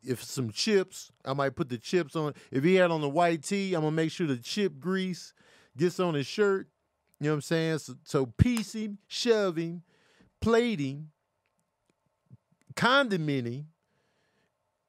[0.03, 2.33] if some chips, I might put the chips on.
[2.51, 5.33] If he had on the white tee, I'm gonna make sure the chip grease
[5.75, 6.67] gets on his shirt.
[7.19, 7.77] You know what I'm saying?
[7.79, 9.83] So, so piecing, shoving,
[10.41, 11.09] plating,
[12.75, 13.67] condimenting,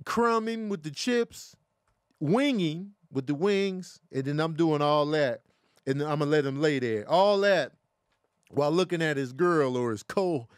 [0.05, 1.57] crumbing with the chips,
[2.21, 5.43] winging with the wings, and then I'm doing all that,
[5.87, 7.09] and I'm gonna let him lay there.
[7.09, 7.73] All that
[8.51, 10.49] while looking at his girl or his co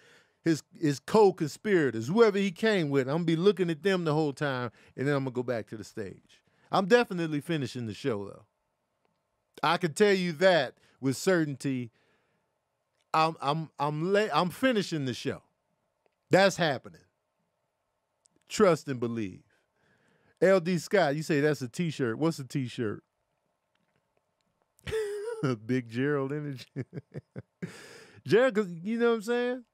[0.44, 3.08] his his co-conspirators, whoever he came with.
[3.08, 5.66] I'm gonna be looking at them the whole time, and then I'm gonna go back
[5.68, 6.42] to the stage.
[6.70, 8.44] I'm definitely finishing the show though.
[9.62, 11.90] I can tell you that with certainty.
[13.12, 15.42] I'm I'm I'm la- I'm finishing the show.
[16.30, 17.00] That's happening.
[18.48, 19.42] Trust and believe.
[20.40, 22.18] LD Scott, you say that's a t-shirt.
[22.18, 23.02] What's a t-shirt?
[25.66, 26.66] Big Gerald energy.
[28.26, 29.64] Gerald, cause you know what I'm saying?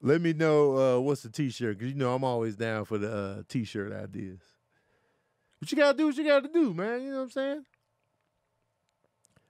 [0.00, 3.14] Let me know uh, what's the t-shirt, because you know I'm always down for the
[3.14, 4.40] uh, t-shirt ideas.
[5.60, 7.02] But you gotta do what you gotta do, man.
[7.02, 7.64] You know what I'm saying?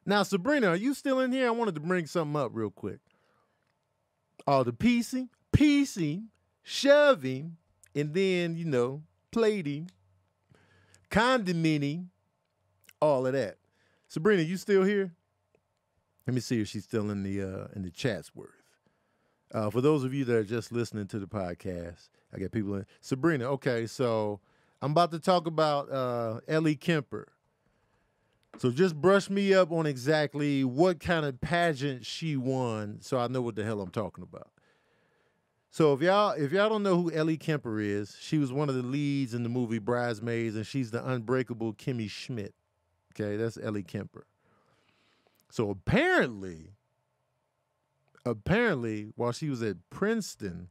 [0.05, 1.47] Now, Sabrina, are you still in here?
[1.47, 2.99] I wanted to bring something up real quick.
[4.47, 6.29] All the piecing, piecing,
[6.63, 7.57] shoving,
[7.95, 9.91] and then, you know, plating,
[11.09, 12.11] condimenting,
[13.03, 13.57] all of that.
[14.09, 15.13] Sabrina, you still here?
[16.27, 18.51] Let me see if she's still in the uh, in the Chatsworth.
[19.53, 22.75] Uh, for those of you that are just listening to the podcast, I got people
[22.77, 22.87] in.
[23.01, 24.41] Sabrina, okay, so
[24.81, 27.29] I'm about to talk about uh, Ellie Kemper.
[28.59, 33.27] So just brush me up on exactly what kind of pageant she won, so I
[33.27, 34.51] know what the hell I'm talking about.
[35.71, 38.75] So if y'all if y'all don't know who Ellie Kemper is, she was one of
[38.75, 42.55] the leads in the movie Bridesmaids, and she's the unbreakable Kimmy Schmidt.
[43.13, 44.27] Okay, that's Ellie Kemper.
[45.51, 46.71] So apparently,
[48.25, 50.69] apparently, while she was at Princeton,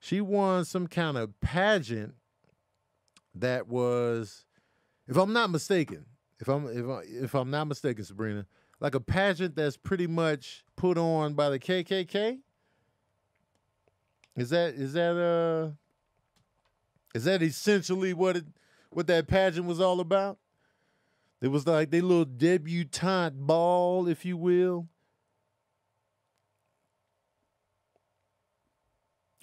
[0.00, 2.14] she won some kind of pageant
[3.34, 4.44] that was,
[5.06, 6.06] if I'm not mistaken,
[6.40, 8.46] if I'm if I, if I'm not mistaken, Sabrina,
[8.80, 12.40] like a pageant that's pretty much put on by the KKK.
[14.36, 15.76] Is that is that uh
[17.14, 18.44] is that essentially what it
[18.90, 20.38] what that pageant was all about?
[21.40, 24.88] It was like their little debutante ball, if you will.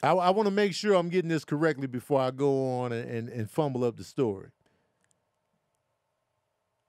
[0.01, 3.09] I, I want to make sure I'm getting this correctly before I go on and,
[3.09, 4.49] and, and fumble up the story.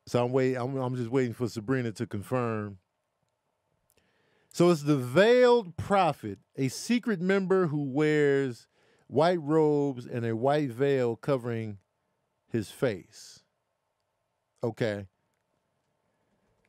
[0.07, 0.57] So I'm waiting.
[0.57, 2.79] I'm, I'm just waiting for Sabrina to confirm.
[4.53, 8.69] So it's the veiled prophet, a secret member who wears
[9.07, 11.79] white robes and a white veil covering
[12.49, 13.44] his face.
[14.65, 15.07] Okay.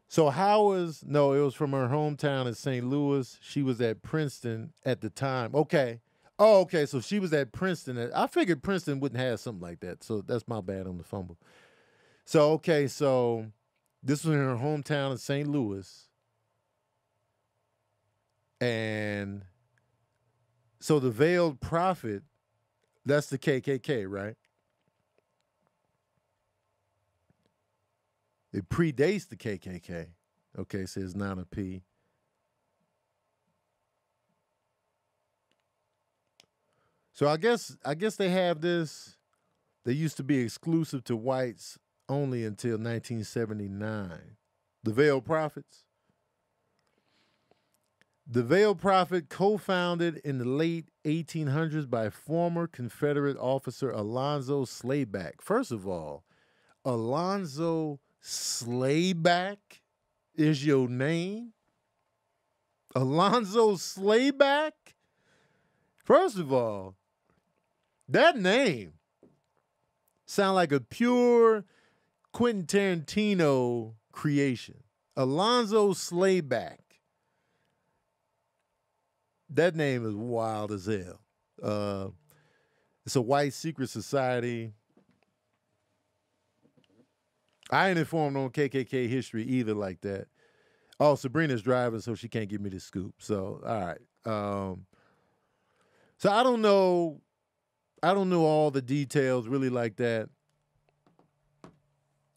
[0.10, 2.86] So how was no, it was from her hometown in St.
[2.86, 3.38] Louis.
[3.41, 5.55] She was at Princeton at the time.
[5.55, 6.01] Okay.
[6.38, 6.86] Oh, okay.
[6.86, 8.12] So she was at Princeton.
[8.13, 10.03] I figured Princeton wouldn't have something like that.
[10.03, 11.38] So that's my bad on the fumble.
[12.25, 13.45] So okay, so
[14.03, 15.47] this was in her hometown in St.
[15.47, 16.10] Louis.
[18.60, 19.43] And
[20.81, 22.23] so the veiled prophet,
[23.05, 24.36] that's the KKK, right?
[28.55, 30.07] It predates the KKK.
[30.57, 31.83] Okay, so it's not a P.
[37.11, 39.17] So I guess I guess they have this.
[39.83, 44.37] They used to be exclusive to whites only until 1979.
[44.83, 45.83] The Veiled Prophets.
[48.25, 55.41] The Veiled Prophet, co founded in the late 1800s by former Confederate officer Alonzo Slayback.
[55.41, 56.23] First of all,
[56.86, 59.84] Alonzo Slayback
[60.34, 61.53] is your name?
[62.95, 64.71] Alonzo Slayback?
[66.03, 66.95] First of all,
[68.09, 68.93] that name
[70.26, 71.65] sound like a pure
[72.32, 72.65] Quentin
[73.03, 74.78] Tarantino creation.
[75.15, 76.80] Alonzo Slayback.
[79.51, 81.21] That name is wild as hell.
[81.61, 82.07] Uh,
[83.05, 84.73] it's a white secret society.
[87.72, 90.28] I ain't informed on KKK history either like that.
[90.99, 93.16] Oh, Sabrina's driving, so she can't give me the scoop.
[93.20, 93.99] So, all right.
[94.26, 94.86] Um,
[96.18, 97.22] so I don't know.
[98.01, 100.30] I don't know all the details really like that.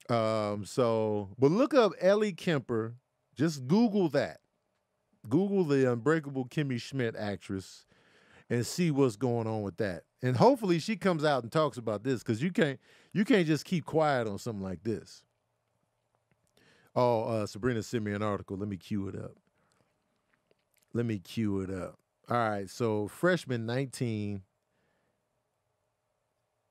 [0.09, 2.95] Um, so, but look up Ellie Kemper.
[3.37, 4.39] Just Google that.
[5.29, 7.87] Google the Unbreakable Kimmy Schmidt actress
[8.49, 10.05] and see what's going on with that.
[10.23, 12.81] And hopefully she comes out and talks about this because you can't
[13.13, 15.23] you can't just keep quiet on something like this.
[16.97, 18.57] Oh, uh, Sabrina sent me an article.
[18.57, 19.37] Let me cue it up.
[20.93, 21.99] Let me cue it up.
[22.29, 24.43] All right, so freshman 19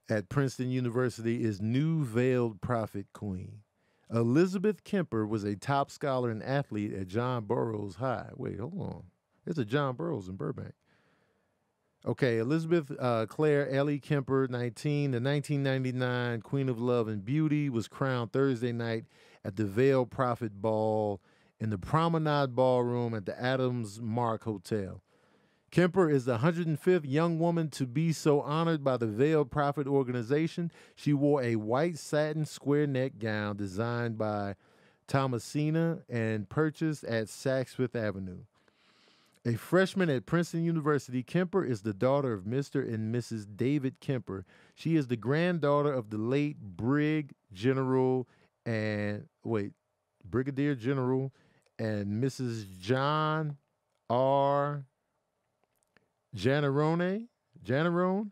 [0.10, 3.62] at Princeton University is new veiled prophet queen.
[4.14, 8.30] Elizabeth Kemper was a top scholar and athlete at John Burroughs High.
[8.36, 9.04] Wait, hold on.
[9.44, 10.74] There's a John Burroughs in Burbank.
[12.08, 17.90] Okay, Elizabeth uh, Claire Ellie Kemper, 19, the 1999 Queen of Love and Beauty, was
[17.90, 19.04] crowned Thursday night
[19.44, 21.20] at the Veiled Prophet Ball
[21.60, 25.02] in the Promenade Ballroom at the Adams Mark Hotel.
[25.70, 30.72] Kemper is the 105th young woman to be so honored by the Veiled Prophet organization.
[30.96, 34.56] She wore a white satin square neck gown designed by
[35.08, 38.44] Thomasina and purchased at Saks Fifth Avenue.
[39.48, 42.86] A freshman at Princeton University, Kemper is the daughter of Mr.
[42.86, 43.48] and Mrs.
[43.56, 44.46] David Kemper.
[44.76, 48.28] She is the granddaughter of the late Brig General
[48.66, 49.72] and wait,
[50.26, 51.32] Brigadier General
[51.80, 52.66] and Mrs.
[52.78, 53.56] John
[54.10, 54.84] R.
[56.36, 57.28] Jannarone,
[57.64, 58.32] Jannarone,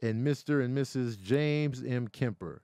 [0.00, 0.64] and Mr.
[0.64, 1.20] and Mrs.
[1.20, 2.06] James M.
[2.06, 2.62] Kemper.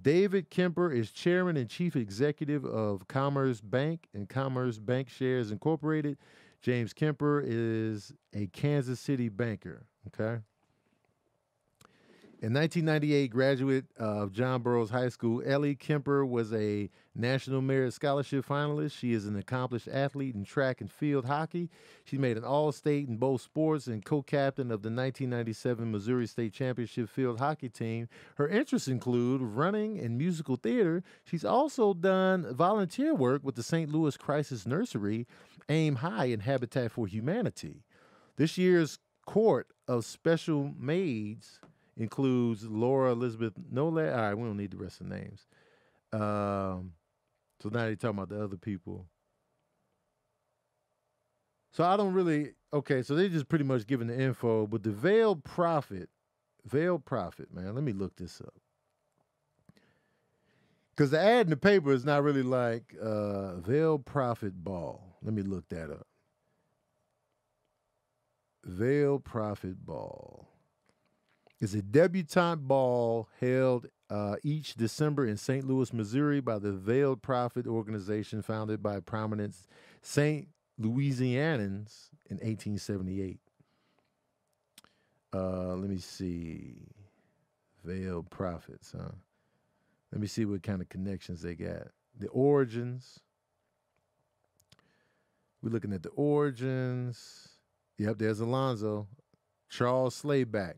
[0.00, 6.18] David Kemper is chairman and chief executive of Commerce Bank and Commerce Bancshares Incorporated.
[6.60, 9.86] James Kemper is a Kansas City banker.
[10.08, 10.40] Okay.
[12.40, 18.46] In 1998, graduate of John Burroughs High School, Ellie Kemper was a National Merit Scholarship
[18.46, 18.92] finalist.
[18.92, 21.68] She is an accomplished athlete in track and field hockey.
[22.04, 26.28] She made an All State in both sports and co captain of the 1997 Missouri
[26.28, 28.08] State Championship field hockey team.
[28.36, 31.02] Her interests include running and musical theater.
[31.24, 33.90] She's also done volunteer work with the St.
[33.90, 35.26] Louis Crisis Nursery,
[35.68, 37.84] Aim High, in Habitat for Humanity.
[38.36, 41.60] This year's Court of Special Maids
[41.96, 44.14] includes Laura Elizabeth Nolet.
[44.14, 45.46] All right, we don't need the rest of the names.
[46.12, 46.92] Um,
[47.60, 49.06] so now they're talking about the other people.
[51.72, 53.02] So I don't really okay.
[53.02, 56.08] So they just pretty much giving the info, but the veiled prophet,
[56.64, 57.74] veiled prophet, man.
[57.74, 58.54] Let me look this up
[60.98, 65.07] because the ad in the paper is not really like uh, veiled prophet ball.
[65.22, 66.06] Let me look that up.
[68.64, 70.48] Veil prophet ball
[71.60, 75.66] is a debutante ball held uh, each December in St.
[75.66, 79.54] Louis, Missouri, by the Veiled Prophet organization founded by prominent
[80.02, 80.48] St.
[80.80, 83.40] Louisianans in 1878.
[85.34, 86.76] Uh, let me see.
[87.84, 89.12] Veiled Prophets, huh?
[90.12, 91.88] Let me see what kind of connections they got.
[92.18, 93.20] The origins.
[95.62, 97.48] We're looking at the origins.
[97.98, 99.08] Yep, there's Alonzo.
[99.68, 100.76] Charles Slayback.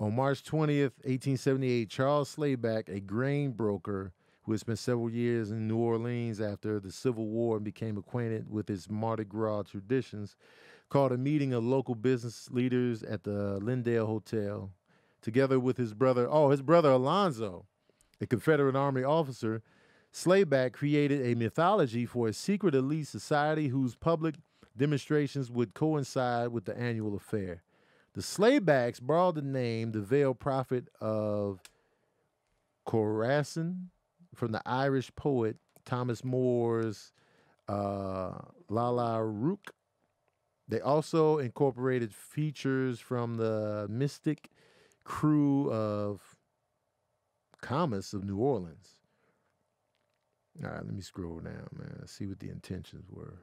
[0.00, 4.12] On March 20th, 1878, Charles Slayback, a grain broker
[4.42, 8.50] who had spent several years in New Orleans after the Civil War and became acquainted
[8.50, 10.36] with its Mardi Gras traditions,
[10.88, 14.70] called a meeting of local business leaders at the Lindell Hotel.
[15.20, 17.66] Together with his brother, oh, his brother Alonzo,
[18.20, 19.62] a Confederate Army officer,
[20.12, 24.36] Slayback created a mythology for a secret elite society whose public
[24.76, 27.62] demonstrations would coincide with the annual affair.
[28.14, 31.60] The Slaybacks borrowed the name, the veiled prophet of
[32.86, 33.88] Khorassan,
[34.34, 37.12] from the Irish poet Thomas Moore's
[37.68, 38.32] uh,
[38.68, 39.72] Lalla Rookh.
[40.68, 44.50] They also incorporated features from the mystic
[45.04, 46.36] crew of
[47.62, 48.97] Comus of New Orleans.
[50.64, 52.06] All right, let me scroll down, man.
[52.06, 53.34] See what the intentions were.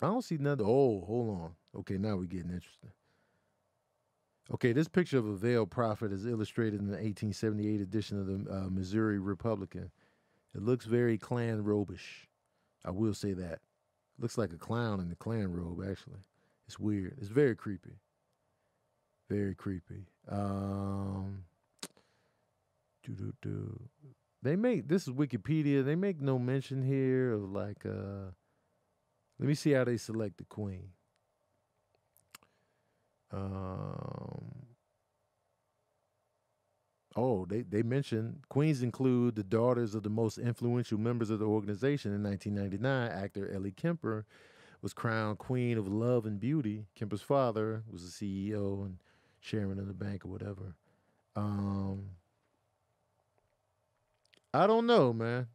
[0.00, 0.66] I don't see nothing.
[0.66, 1.50] Oh, hold on.
[1.80, 2.90] Okay, now we're getting interesting.
[4.52, 8.50] Okay, this picture of a veiled prophet is illustrated in the 1878 edition of the
[8.50, 9.90] uh, Missouri Republican.
[10.54, 12.26] It looks very Klan robish.
[12.84, 13.54] I will say that.
[13.54, 16.20] It looks like a clown in the Klan robe, actually.
[16.66, 17.16] It's weird.
[17.18, 17.98] It's very creepy.
[19.28, 20.06] Very creepy.
[20.28, 21.44] Um,
[23.02, 23.80] doo-doo-doo.
[24.42, 25.84] They make this is Wikipedia.
[25.84, 28.30] They make no mention here of like uh
[29.38, 30.90] let me see how they select the queen.
[33.32, 34.66] Um,
[37.16, 41.46] oh, they they mentioned queens include the daughters of the most influential members of the
[41.46, 42.14] organization.
[42.14, 44.24] In 1999, actor Ellie Kemper
[44.80, 46.86] was crowned Queen of Love and Beauty.
[46.94, 48.98] Kemper's father was the CEO and
[49.40, 50.74] chairman of the bank or whatever.
[51.34, 52.10] Um,
[54.56, 55.48] I don't know, man.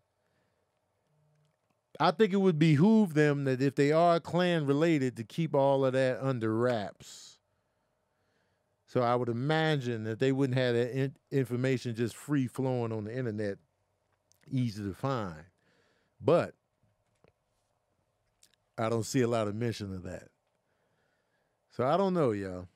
[2.00, 5.86] I think it would behoove them that if they are Klan related to keep all
[5.86, 7.40] of that under wraps.
[8.86, 13.06] So I would imagine that they wouldn't have that in- information just free flowing on
[13.06, 13.58] the internet,
[14.50, 15.46] easy to find.
[16.20, 16.54] But
[18.78, 20.28] I don't see a lot of mention of that.
[21.72, 22.68] So I don't know, y'all.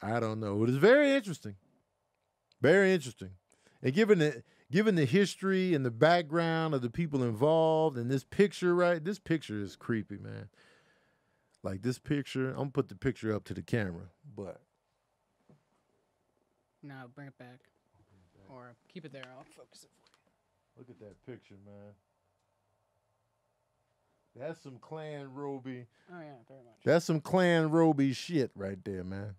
[0.00, 0.62] I don't know.
[0.64, 1.56] It is very interesting.
[2.62, 3.30] Very interesting.
[3.82, 8.24] And given the given the history and the background of the people involved and this
[8.24, 9.04] picture, right?
[9.04, 10.48] This picture is creepy, man.
[11.62, 14.06] Like this picture, I'm gonna put the picture up to the camera,
[14.36, 14.60] but
[16.82, 17.60] No, bring it back.
[18.48, 19.24] Or keep it there.
[19.36, 20.78] I'll focus it for you.
[20.78, 21.92] look at that picture, man.
[24.34, 25.86] That's some Klan Roby.
[26.10, 26.74] Oh yeah, very much.
[26.84, 29.34] That's some Klan Roby shit right there, man.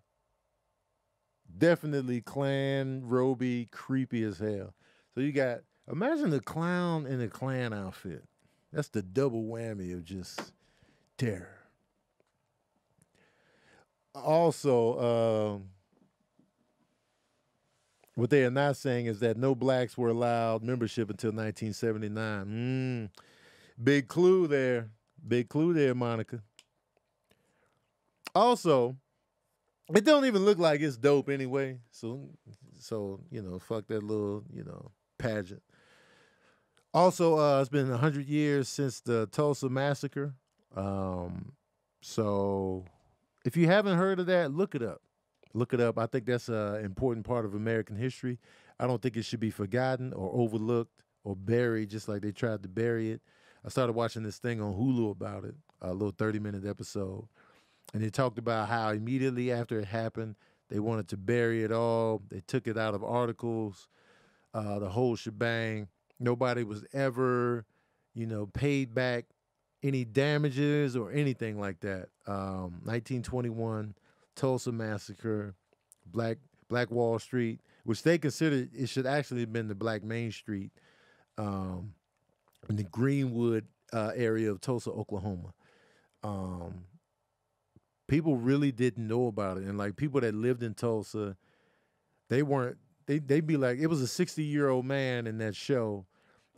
[1.58, 4.74] Definitely Klan Roby, creepy as hell.
[5.14, 5.60] So you got
[5.90, 8.24] imagine the clown in a Klan outfit.
[8.72, 10.52] That's the double whammy of just
[11.18, 11.58] terror.
[14.14, 15.68] Also, um,
[18.14, 22.46] what they are not saying is that no blacks were allowed membership until 1979.
[22.46, 23.22] Mm,
[23.82, 24.90] big clue there.
[25.26, 26.42] Big clue there, Monica.
[28.34, 28.96] Also,
[29.94, 31.78] it don't even look like it's dope anyway.
[31.90, 32.28] So,
[32.78, 34.90] so you know, fuck that little, you know,
[35.22, 35.62] pageant.
[36.94, 40.34] Also, uh, it's been hundred years since the Tulsa massacre.
[40.76, 41.52] Um,
[42.02, 42.84] so,
[43.44, 45.00] if you haven't heard of that, look it up.
[45.54, 45.98] Look it up.
[45.98, 48.38] I think that's an important part of American history.
[48.78, 52.62] I don't think it should be forgotten or overlooked or buried, just like they tried
[52.62, 53.20] to bury it.
[53.64, 57.28] I started watching this thing on Hulu about it, a little 30 minute episode.
[57.94, 60.36] And they talked about how immediately after it happened,
[60.68, 62.22] they wanted to bury it all.
[62.30, 63.88] They took it out of articles,
[64.54, 65.88] uh, the whole shebang.
[66.18, 67.64] Nobody was ever,
[68.14, 69.26] you know, paid back
[69.82, 72.08] any damages or anything like that.
[72.26, 73.94] Um, 1921
[74.34, 75.54] Tulsa massacre,
[76.06, 76.38] Black
[76.68, 80.70] Black Wall Street, which they considered it should actually have been the Black Main Street,
[81.36, 81.94] um,
[82.68, 85.52] in the Greenwood uh, area of Tulsa, Oklahoma.
[86.22, 86.84] Um,
[88.08, 91.36] people really didn't know about it, and like people that lived in Tulsa,
[92.28, 92.78] they weren't.
[93.06, 96.06] They they'd be like, it was a sixty year old man in that show,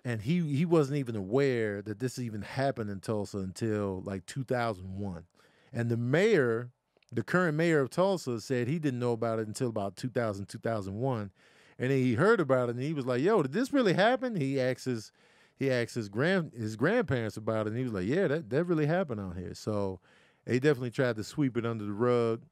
[0.05, 4.45] and he he wasn't even aware that this even happened in Tulsa until like two
[4.45, 5.24] thousand one,
[5.72, 6.70] and the mayor.
[7.12, 11.30] The current mayor of Tulsa said he didn't know about it until about 2000, 2001.
[11.78, 14.34] And then he heard about it and he was like, yo, did this really happen?
[14.34, 15.12] He asked his
[15.57, 18.64] he asked his grand his grandparents about it, and he was like, "Yeah, that that
[18.64, 20.01] really happened out here." So
[20.45, 22.42] they definitely tried to sweep it under the rug.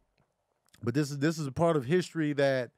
[0.82, 2.70] But this is this is a part of history that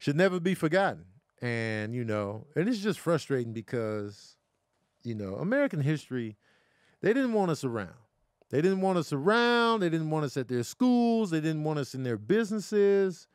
[0.00, 1.04] should never be forgotten,
[1.40, 4.36] and you know, and it's just frustrating because
[5.04, 6.36] you know American history
[7.00, 7.94] they didn't want us around.
[8.50, 9.80] They didn't want us around.
[9.80, 11.30] They didn't want us at their schools.
[11.30, 13.28] They didn't want us in their businesses.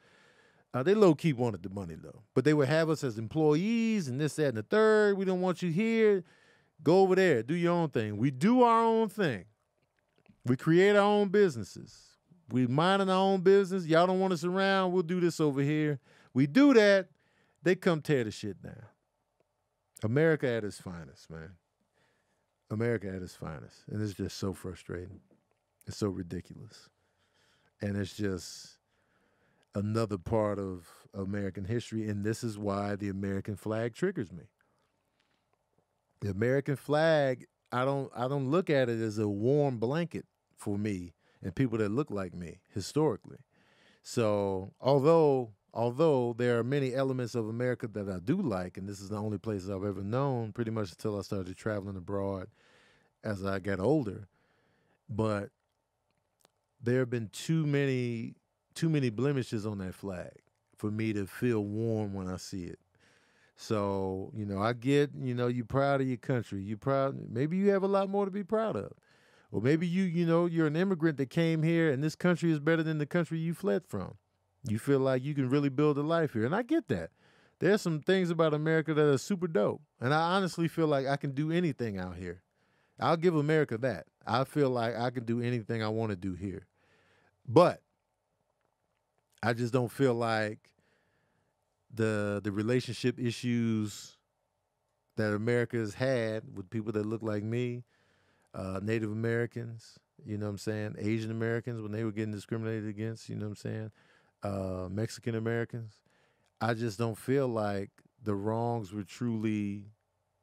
[0.74, 4.10] Uh, they low key wanted the money though, but they would have us as employees
[4.10, 5.18] and this, that, and the third.
[5.18, 6.26] We don't want you here.
[6.84, 8.18] Go over there, do your own thing.
[8.18, 9.46] We do our own thing.
[10.46, 11.98] We create our own businesses.
[12.52, 13.86] We minding our own business.
[13.86, 14.92] Y'all don't want us around.
[14.92, 16.00] We'll do this over here.
[16.36, 17.08] We do that.
[17.64, 18.84] They come tear the shit down.
[20.04, 21.52] America at its finest, man.
[22.70, 25.22] America at its finest, and it's just so frustrating.
[25.88, 26.90] It's so ridiculous,
[27.82, 28.80] and it's just
[29.76, 34.44] another part of American history, and this is why the American flag triggers me.
[36.20, 40.26] The American flag, I don't I don't look at it as a warm blanket
[40.58, 43.38] for me and people that look like me historically.
[44.02, 49.02] So although although there are many elements of America that I do like, and this
[49.02, 52.48] is the only place I've ever known pretty much until I started traveling abroad
[53.24, 54.28] as I got older.
[55.10, 55.50] But
[56.82, 58.36] there have been too many
[58.74, 60.32] too many blemishes on that flag
[60.76, 62.80] for me to feel warm when I see it.
[63.56, 66.62] So, you know, I get, you know, you proud of your country.
[66.62, 68.92] You proud maybe you have a lot more to be proud of.
[69.52, 72.60] Or maybe you, you know, you're an immigrant that came here and this country is
[72.60, 74.16] better than the country you fled from.
[74.68, 76.46] You feel like you can really build a life here.
[76.46, 77.12] And I get that.
[77.60, 79.82] There's some things about America that are super dope.
[80.02, 82.42] And I honestly feel like I can do anything out here.
[83.00, 84.08] I'll give America that.
[84.26, 86.66] I feel like I can do anything I want to do here.
[87.48, 87.82] But
[89.44, 90.72] I just don't feel like
[91.94, 94.18] the the relationship issues
[95.18, 97.84] that America has had with people that look like me,
[98.54, 102.90] uh, Native Americans, you know what I'm saying, Asian Americans when they were getting discriminated
[102.90, 103.92] against, you know what I'm saying,
[104.44, 106.02] uh, Mexican Americans.
[106.62, 107.90] I just don't feel like
[108.24, 109.86] the wrongs were truly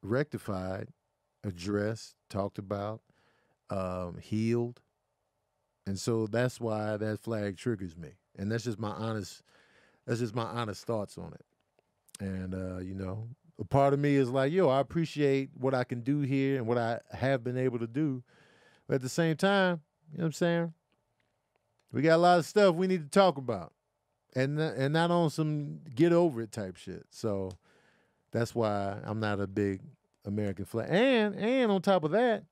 [0.01, 0.89] rectified,
[1.43, 3.01] addressed, talked about,
[3.69, 4.81] um, healed.
[5.85, 8.09] And so that's why that flag triggers me.
[8.37, 9.43] And that's just my honest
[10.05, 11.45] that's just my honest thoughts on it.
[12.19, 13.27] And uh, you know,
[13.59, 16.67] a part of me is like, yo, I appreciate what I can do here and
[16.67, 18.23] what I have been able to do.
[18.87, 19.81] But at the same time,
[20.11, 20.73] you know what I'm saying?
[21.91, 23.71] We got a lot of stuff we need to talk about.
[24.35, 27.05] And and not on some get over it type shit.
[27.11, 27.51] So
[28.31, 29.81] that's why I'm not a big
[30.25, 30.87] American flag.
[30.89, 32.43] And and on top of that,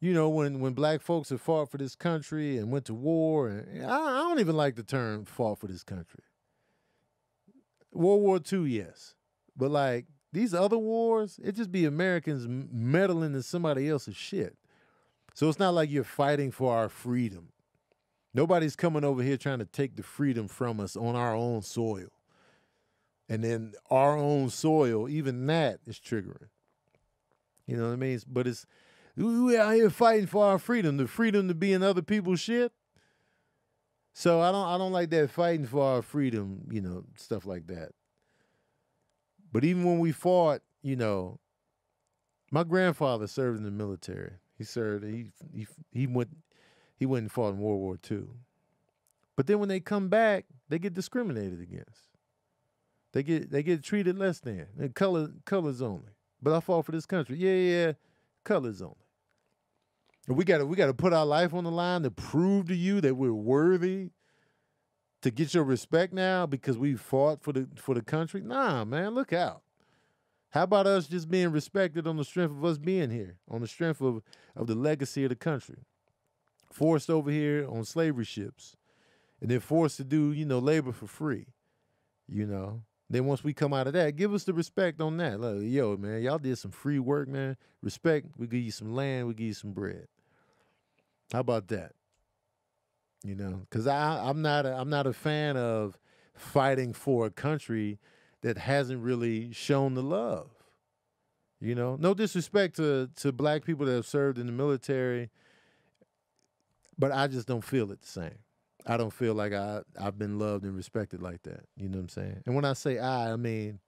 [0.00, 3.48] you know, when when black folks have fought for this country and went to war,
[3.48, 6.24] and I, I don't even like the term "fought for this country."
[7.92, 9.14] World War II, yes,
[9.56, 14.56] but like these other wars, it just be Americans meddling in somebody else's shit.
[15.34, 17.51] So it's not like you're fighting for our freedom.
[18.34, 22.08] Nobody's coming over here trying to take the freedom from us on our own soil.
[23.28, 26.48] And then our own soil, even that is triggering.
[27.66, 28.20] You know what I mean?
[28.26, 28.66] But it's
[29.16, 32.72] we out here fighting for our freedom, the freedom to be in other people's shit.
[34.14, 37.66] So I don't I don't like that fighting for our freedom, you know, stuff like
[37.68, 37.90] that.
[39.52, 41.38] But even when we fought, you know,
[42.50, 44.32] my grandfather served in the military.
[44.56, 45.04] He served.
[45.04, 46.30] He he he went
[47.02, 48.28] he went and fought in World War II.
[49.34, 52.06] But then when they come back, they get discriminated against.
[53.12, 54.68] They get they get treated less than.
[54.78, 56.12] And color colors only.
[56.40, 57.38] But I fought for this country.
[57.38, 57.92] Yeah, yeah,
[58.44, 58.94] colors only.
[60.28, 62.76] We got to we got to put our life on the line to prove to
[62.76, 64.10] you that we're worthy
[65.22, 68.42] to get your respect now because we fought for the for the country.
[68.42, 69.62] Nah, man, look out.
[70.50, 73.66] How about us just being respected on the strength of us being here, on the
[73.66, 74.22] strength of
[74.54, 75.78] of the legacy of the country,
[76.72, 78.76] forced over here on slavery ships,
[79.40, 81.46] and then forced to do you know labor for free,
[82.28, 82.82] you know.
[83.10, 85.38] Then once we come out of that, give us the respect on that.
[85.38, 87.58] Like, yo, man, y'all did some free work, man.
[87.82, 88.26] Respect.
[88.38, 89.26] We give you some land.
[89.26, 90.08] We give you some bread.
[91.30, 91.92] How about that?
[93.24, 95.98] You know, because I I'm not a, I'm not a fan of
[96.34, 97.98] fighting for a country
[98.40, 100.50] that hasn't really shown the love.
[101.60, 105.30] You know, no disrespect to to black people that have served in the military,
[107.02, 108.38] but I just don't feel it the same.
[108.86, 111.64] I don't feel like I I've been loved and respected like that.
[111.76, 112.42] You know what I'm saying?
[112.46, 113.80] And when I say I, I mean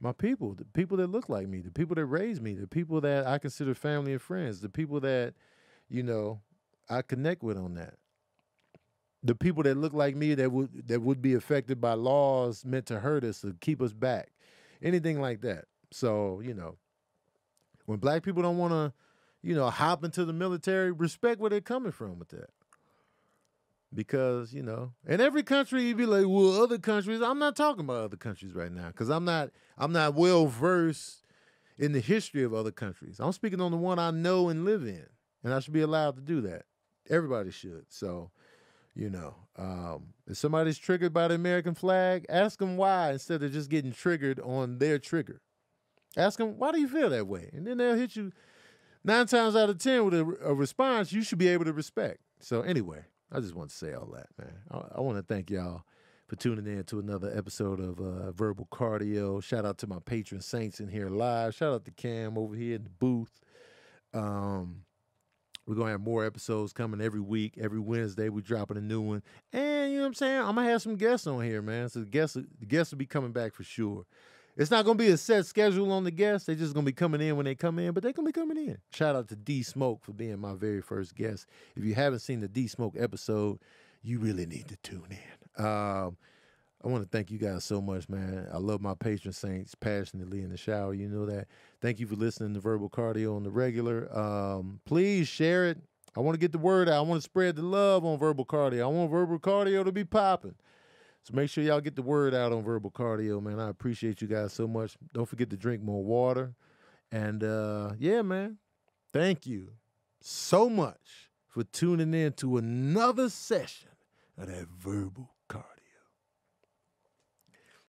[0.00, 3.02] my people, the people that look like me, the people that raised me, the people
[3.02, 5.34] that I consider family and friends, the people that,
[5.90, 6.40] you know,
[6.88, 7.96] I connect with on that.
[9.22, 12.86] The people that look like me that would that would be affected by laws meant
[12.86, 14.30] to hurt us to keep us back.
[14.82, 15.66] Anything like that.
[15.90, 16.78] So, you know,
[17.84, 18.94] when black people don't want to,
[19.42, 22.50] you know, hop into the military, respect where they're coming from with that.
[23.92, 27.80] Because you know in every country you'd be like well other countries i'm not talking
[27.80, 31.24] about other countries right now because i'm not i'm not well versed
[31.76, 33.18] in the history of other countries.
[33.18, 35.06] I'm speaking on the one i know and live in
[35.42, 36.66] and i should be allowed to do that.
[37.08, 37.86] Everybody should.
[37.88, 38.30] So
[38.94, 43.52] you know um, if somebody's triggered by the american flag ask them why instead of
[43.52, 45.40] just getting triggered on their trigger.
[46.16, 47.50] Ask them why do you feel that way?
[47.52, 48.30] And then they'll hit you
[49.04, 52.20] nine times out of ten with a, a response you should be able to respect
[52.40, 54.54] so anyway I just want to say all that, man.
[54.70, 55.82] I, I want to thank y'all
[56.26, 59.42] for tuning in to another episode of uh, Verbal Cardio.
[59.42, 61.54] Shout out to my patron saints in here live.
[61.54, 63.40] Shout out to Cam over here in the booth.
[64.12, 64.82] Um,
[65.64, 67.56] we're gonna have more episodes coming every week.
[67.56, 69.22] Every Wednesday, we're dropping a new one.
[69.52, 70.40] And you know what I'm saying?
[70.40, 71.88] I'm gonna have some guests on here, man.
[71.88, 74.06] So the guests, the guests will be coming back for sure.
[74.60, 76.46] It's not gonna be a set schedule on the guests.
[76.46, 78.58] They're just gonna be coming in when they come in, but they're gonna be coming
[78.58, 78.76] in.
[78.92, 81.46] Shout out to D Smoke for being my very first guest.
[81.76, 83.58] If you haven't seen the D Smoke episode,
[84.02, 85.64] you really need to tune in.
[85.64, 86.18] Um,
[86.84, 88.48] I want to thank you guys so much, man.
[88.52, 90.92] I love my patron saints passionately in the shower.
[90.92, 91.46] You know that.
[91.80, 94.14] Thank you for listening to Verbal Cardio on the regular.
[94.14, 95.78] Um, please share it.
[96.14, 96.98] I want to get the word out.
[96.98, 98.82] I want to spread the love on Verbal Cardio.
[98.82, 100.54] I want Verbal Cardio to be popping.
[101.22, 103.60] So make sure y'all get the word out on verbal cardio, man.
[103.60, 104.96] I appreciate you guys so much.
[105.12, 106.54] Don't forget to drink more water.
[107.12, 108.58] And uh, yeah, man,
[109.12, 109.72] thank you
[110.20, 113.90] so much for tuning in to another session
[114.38, 115.30] of that verbal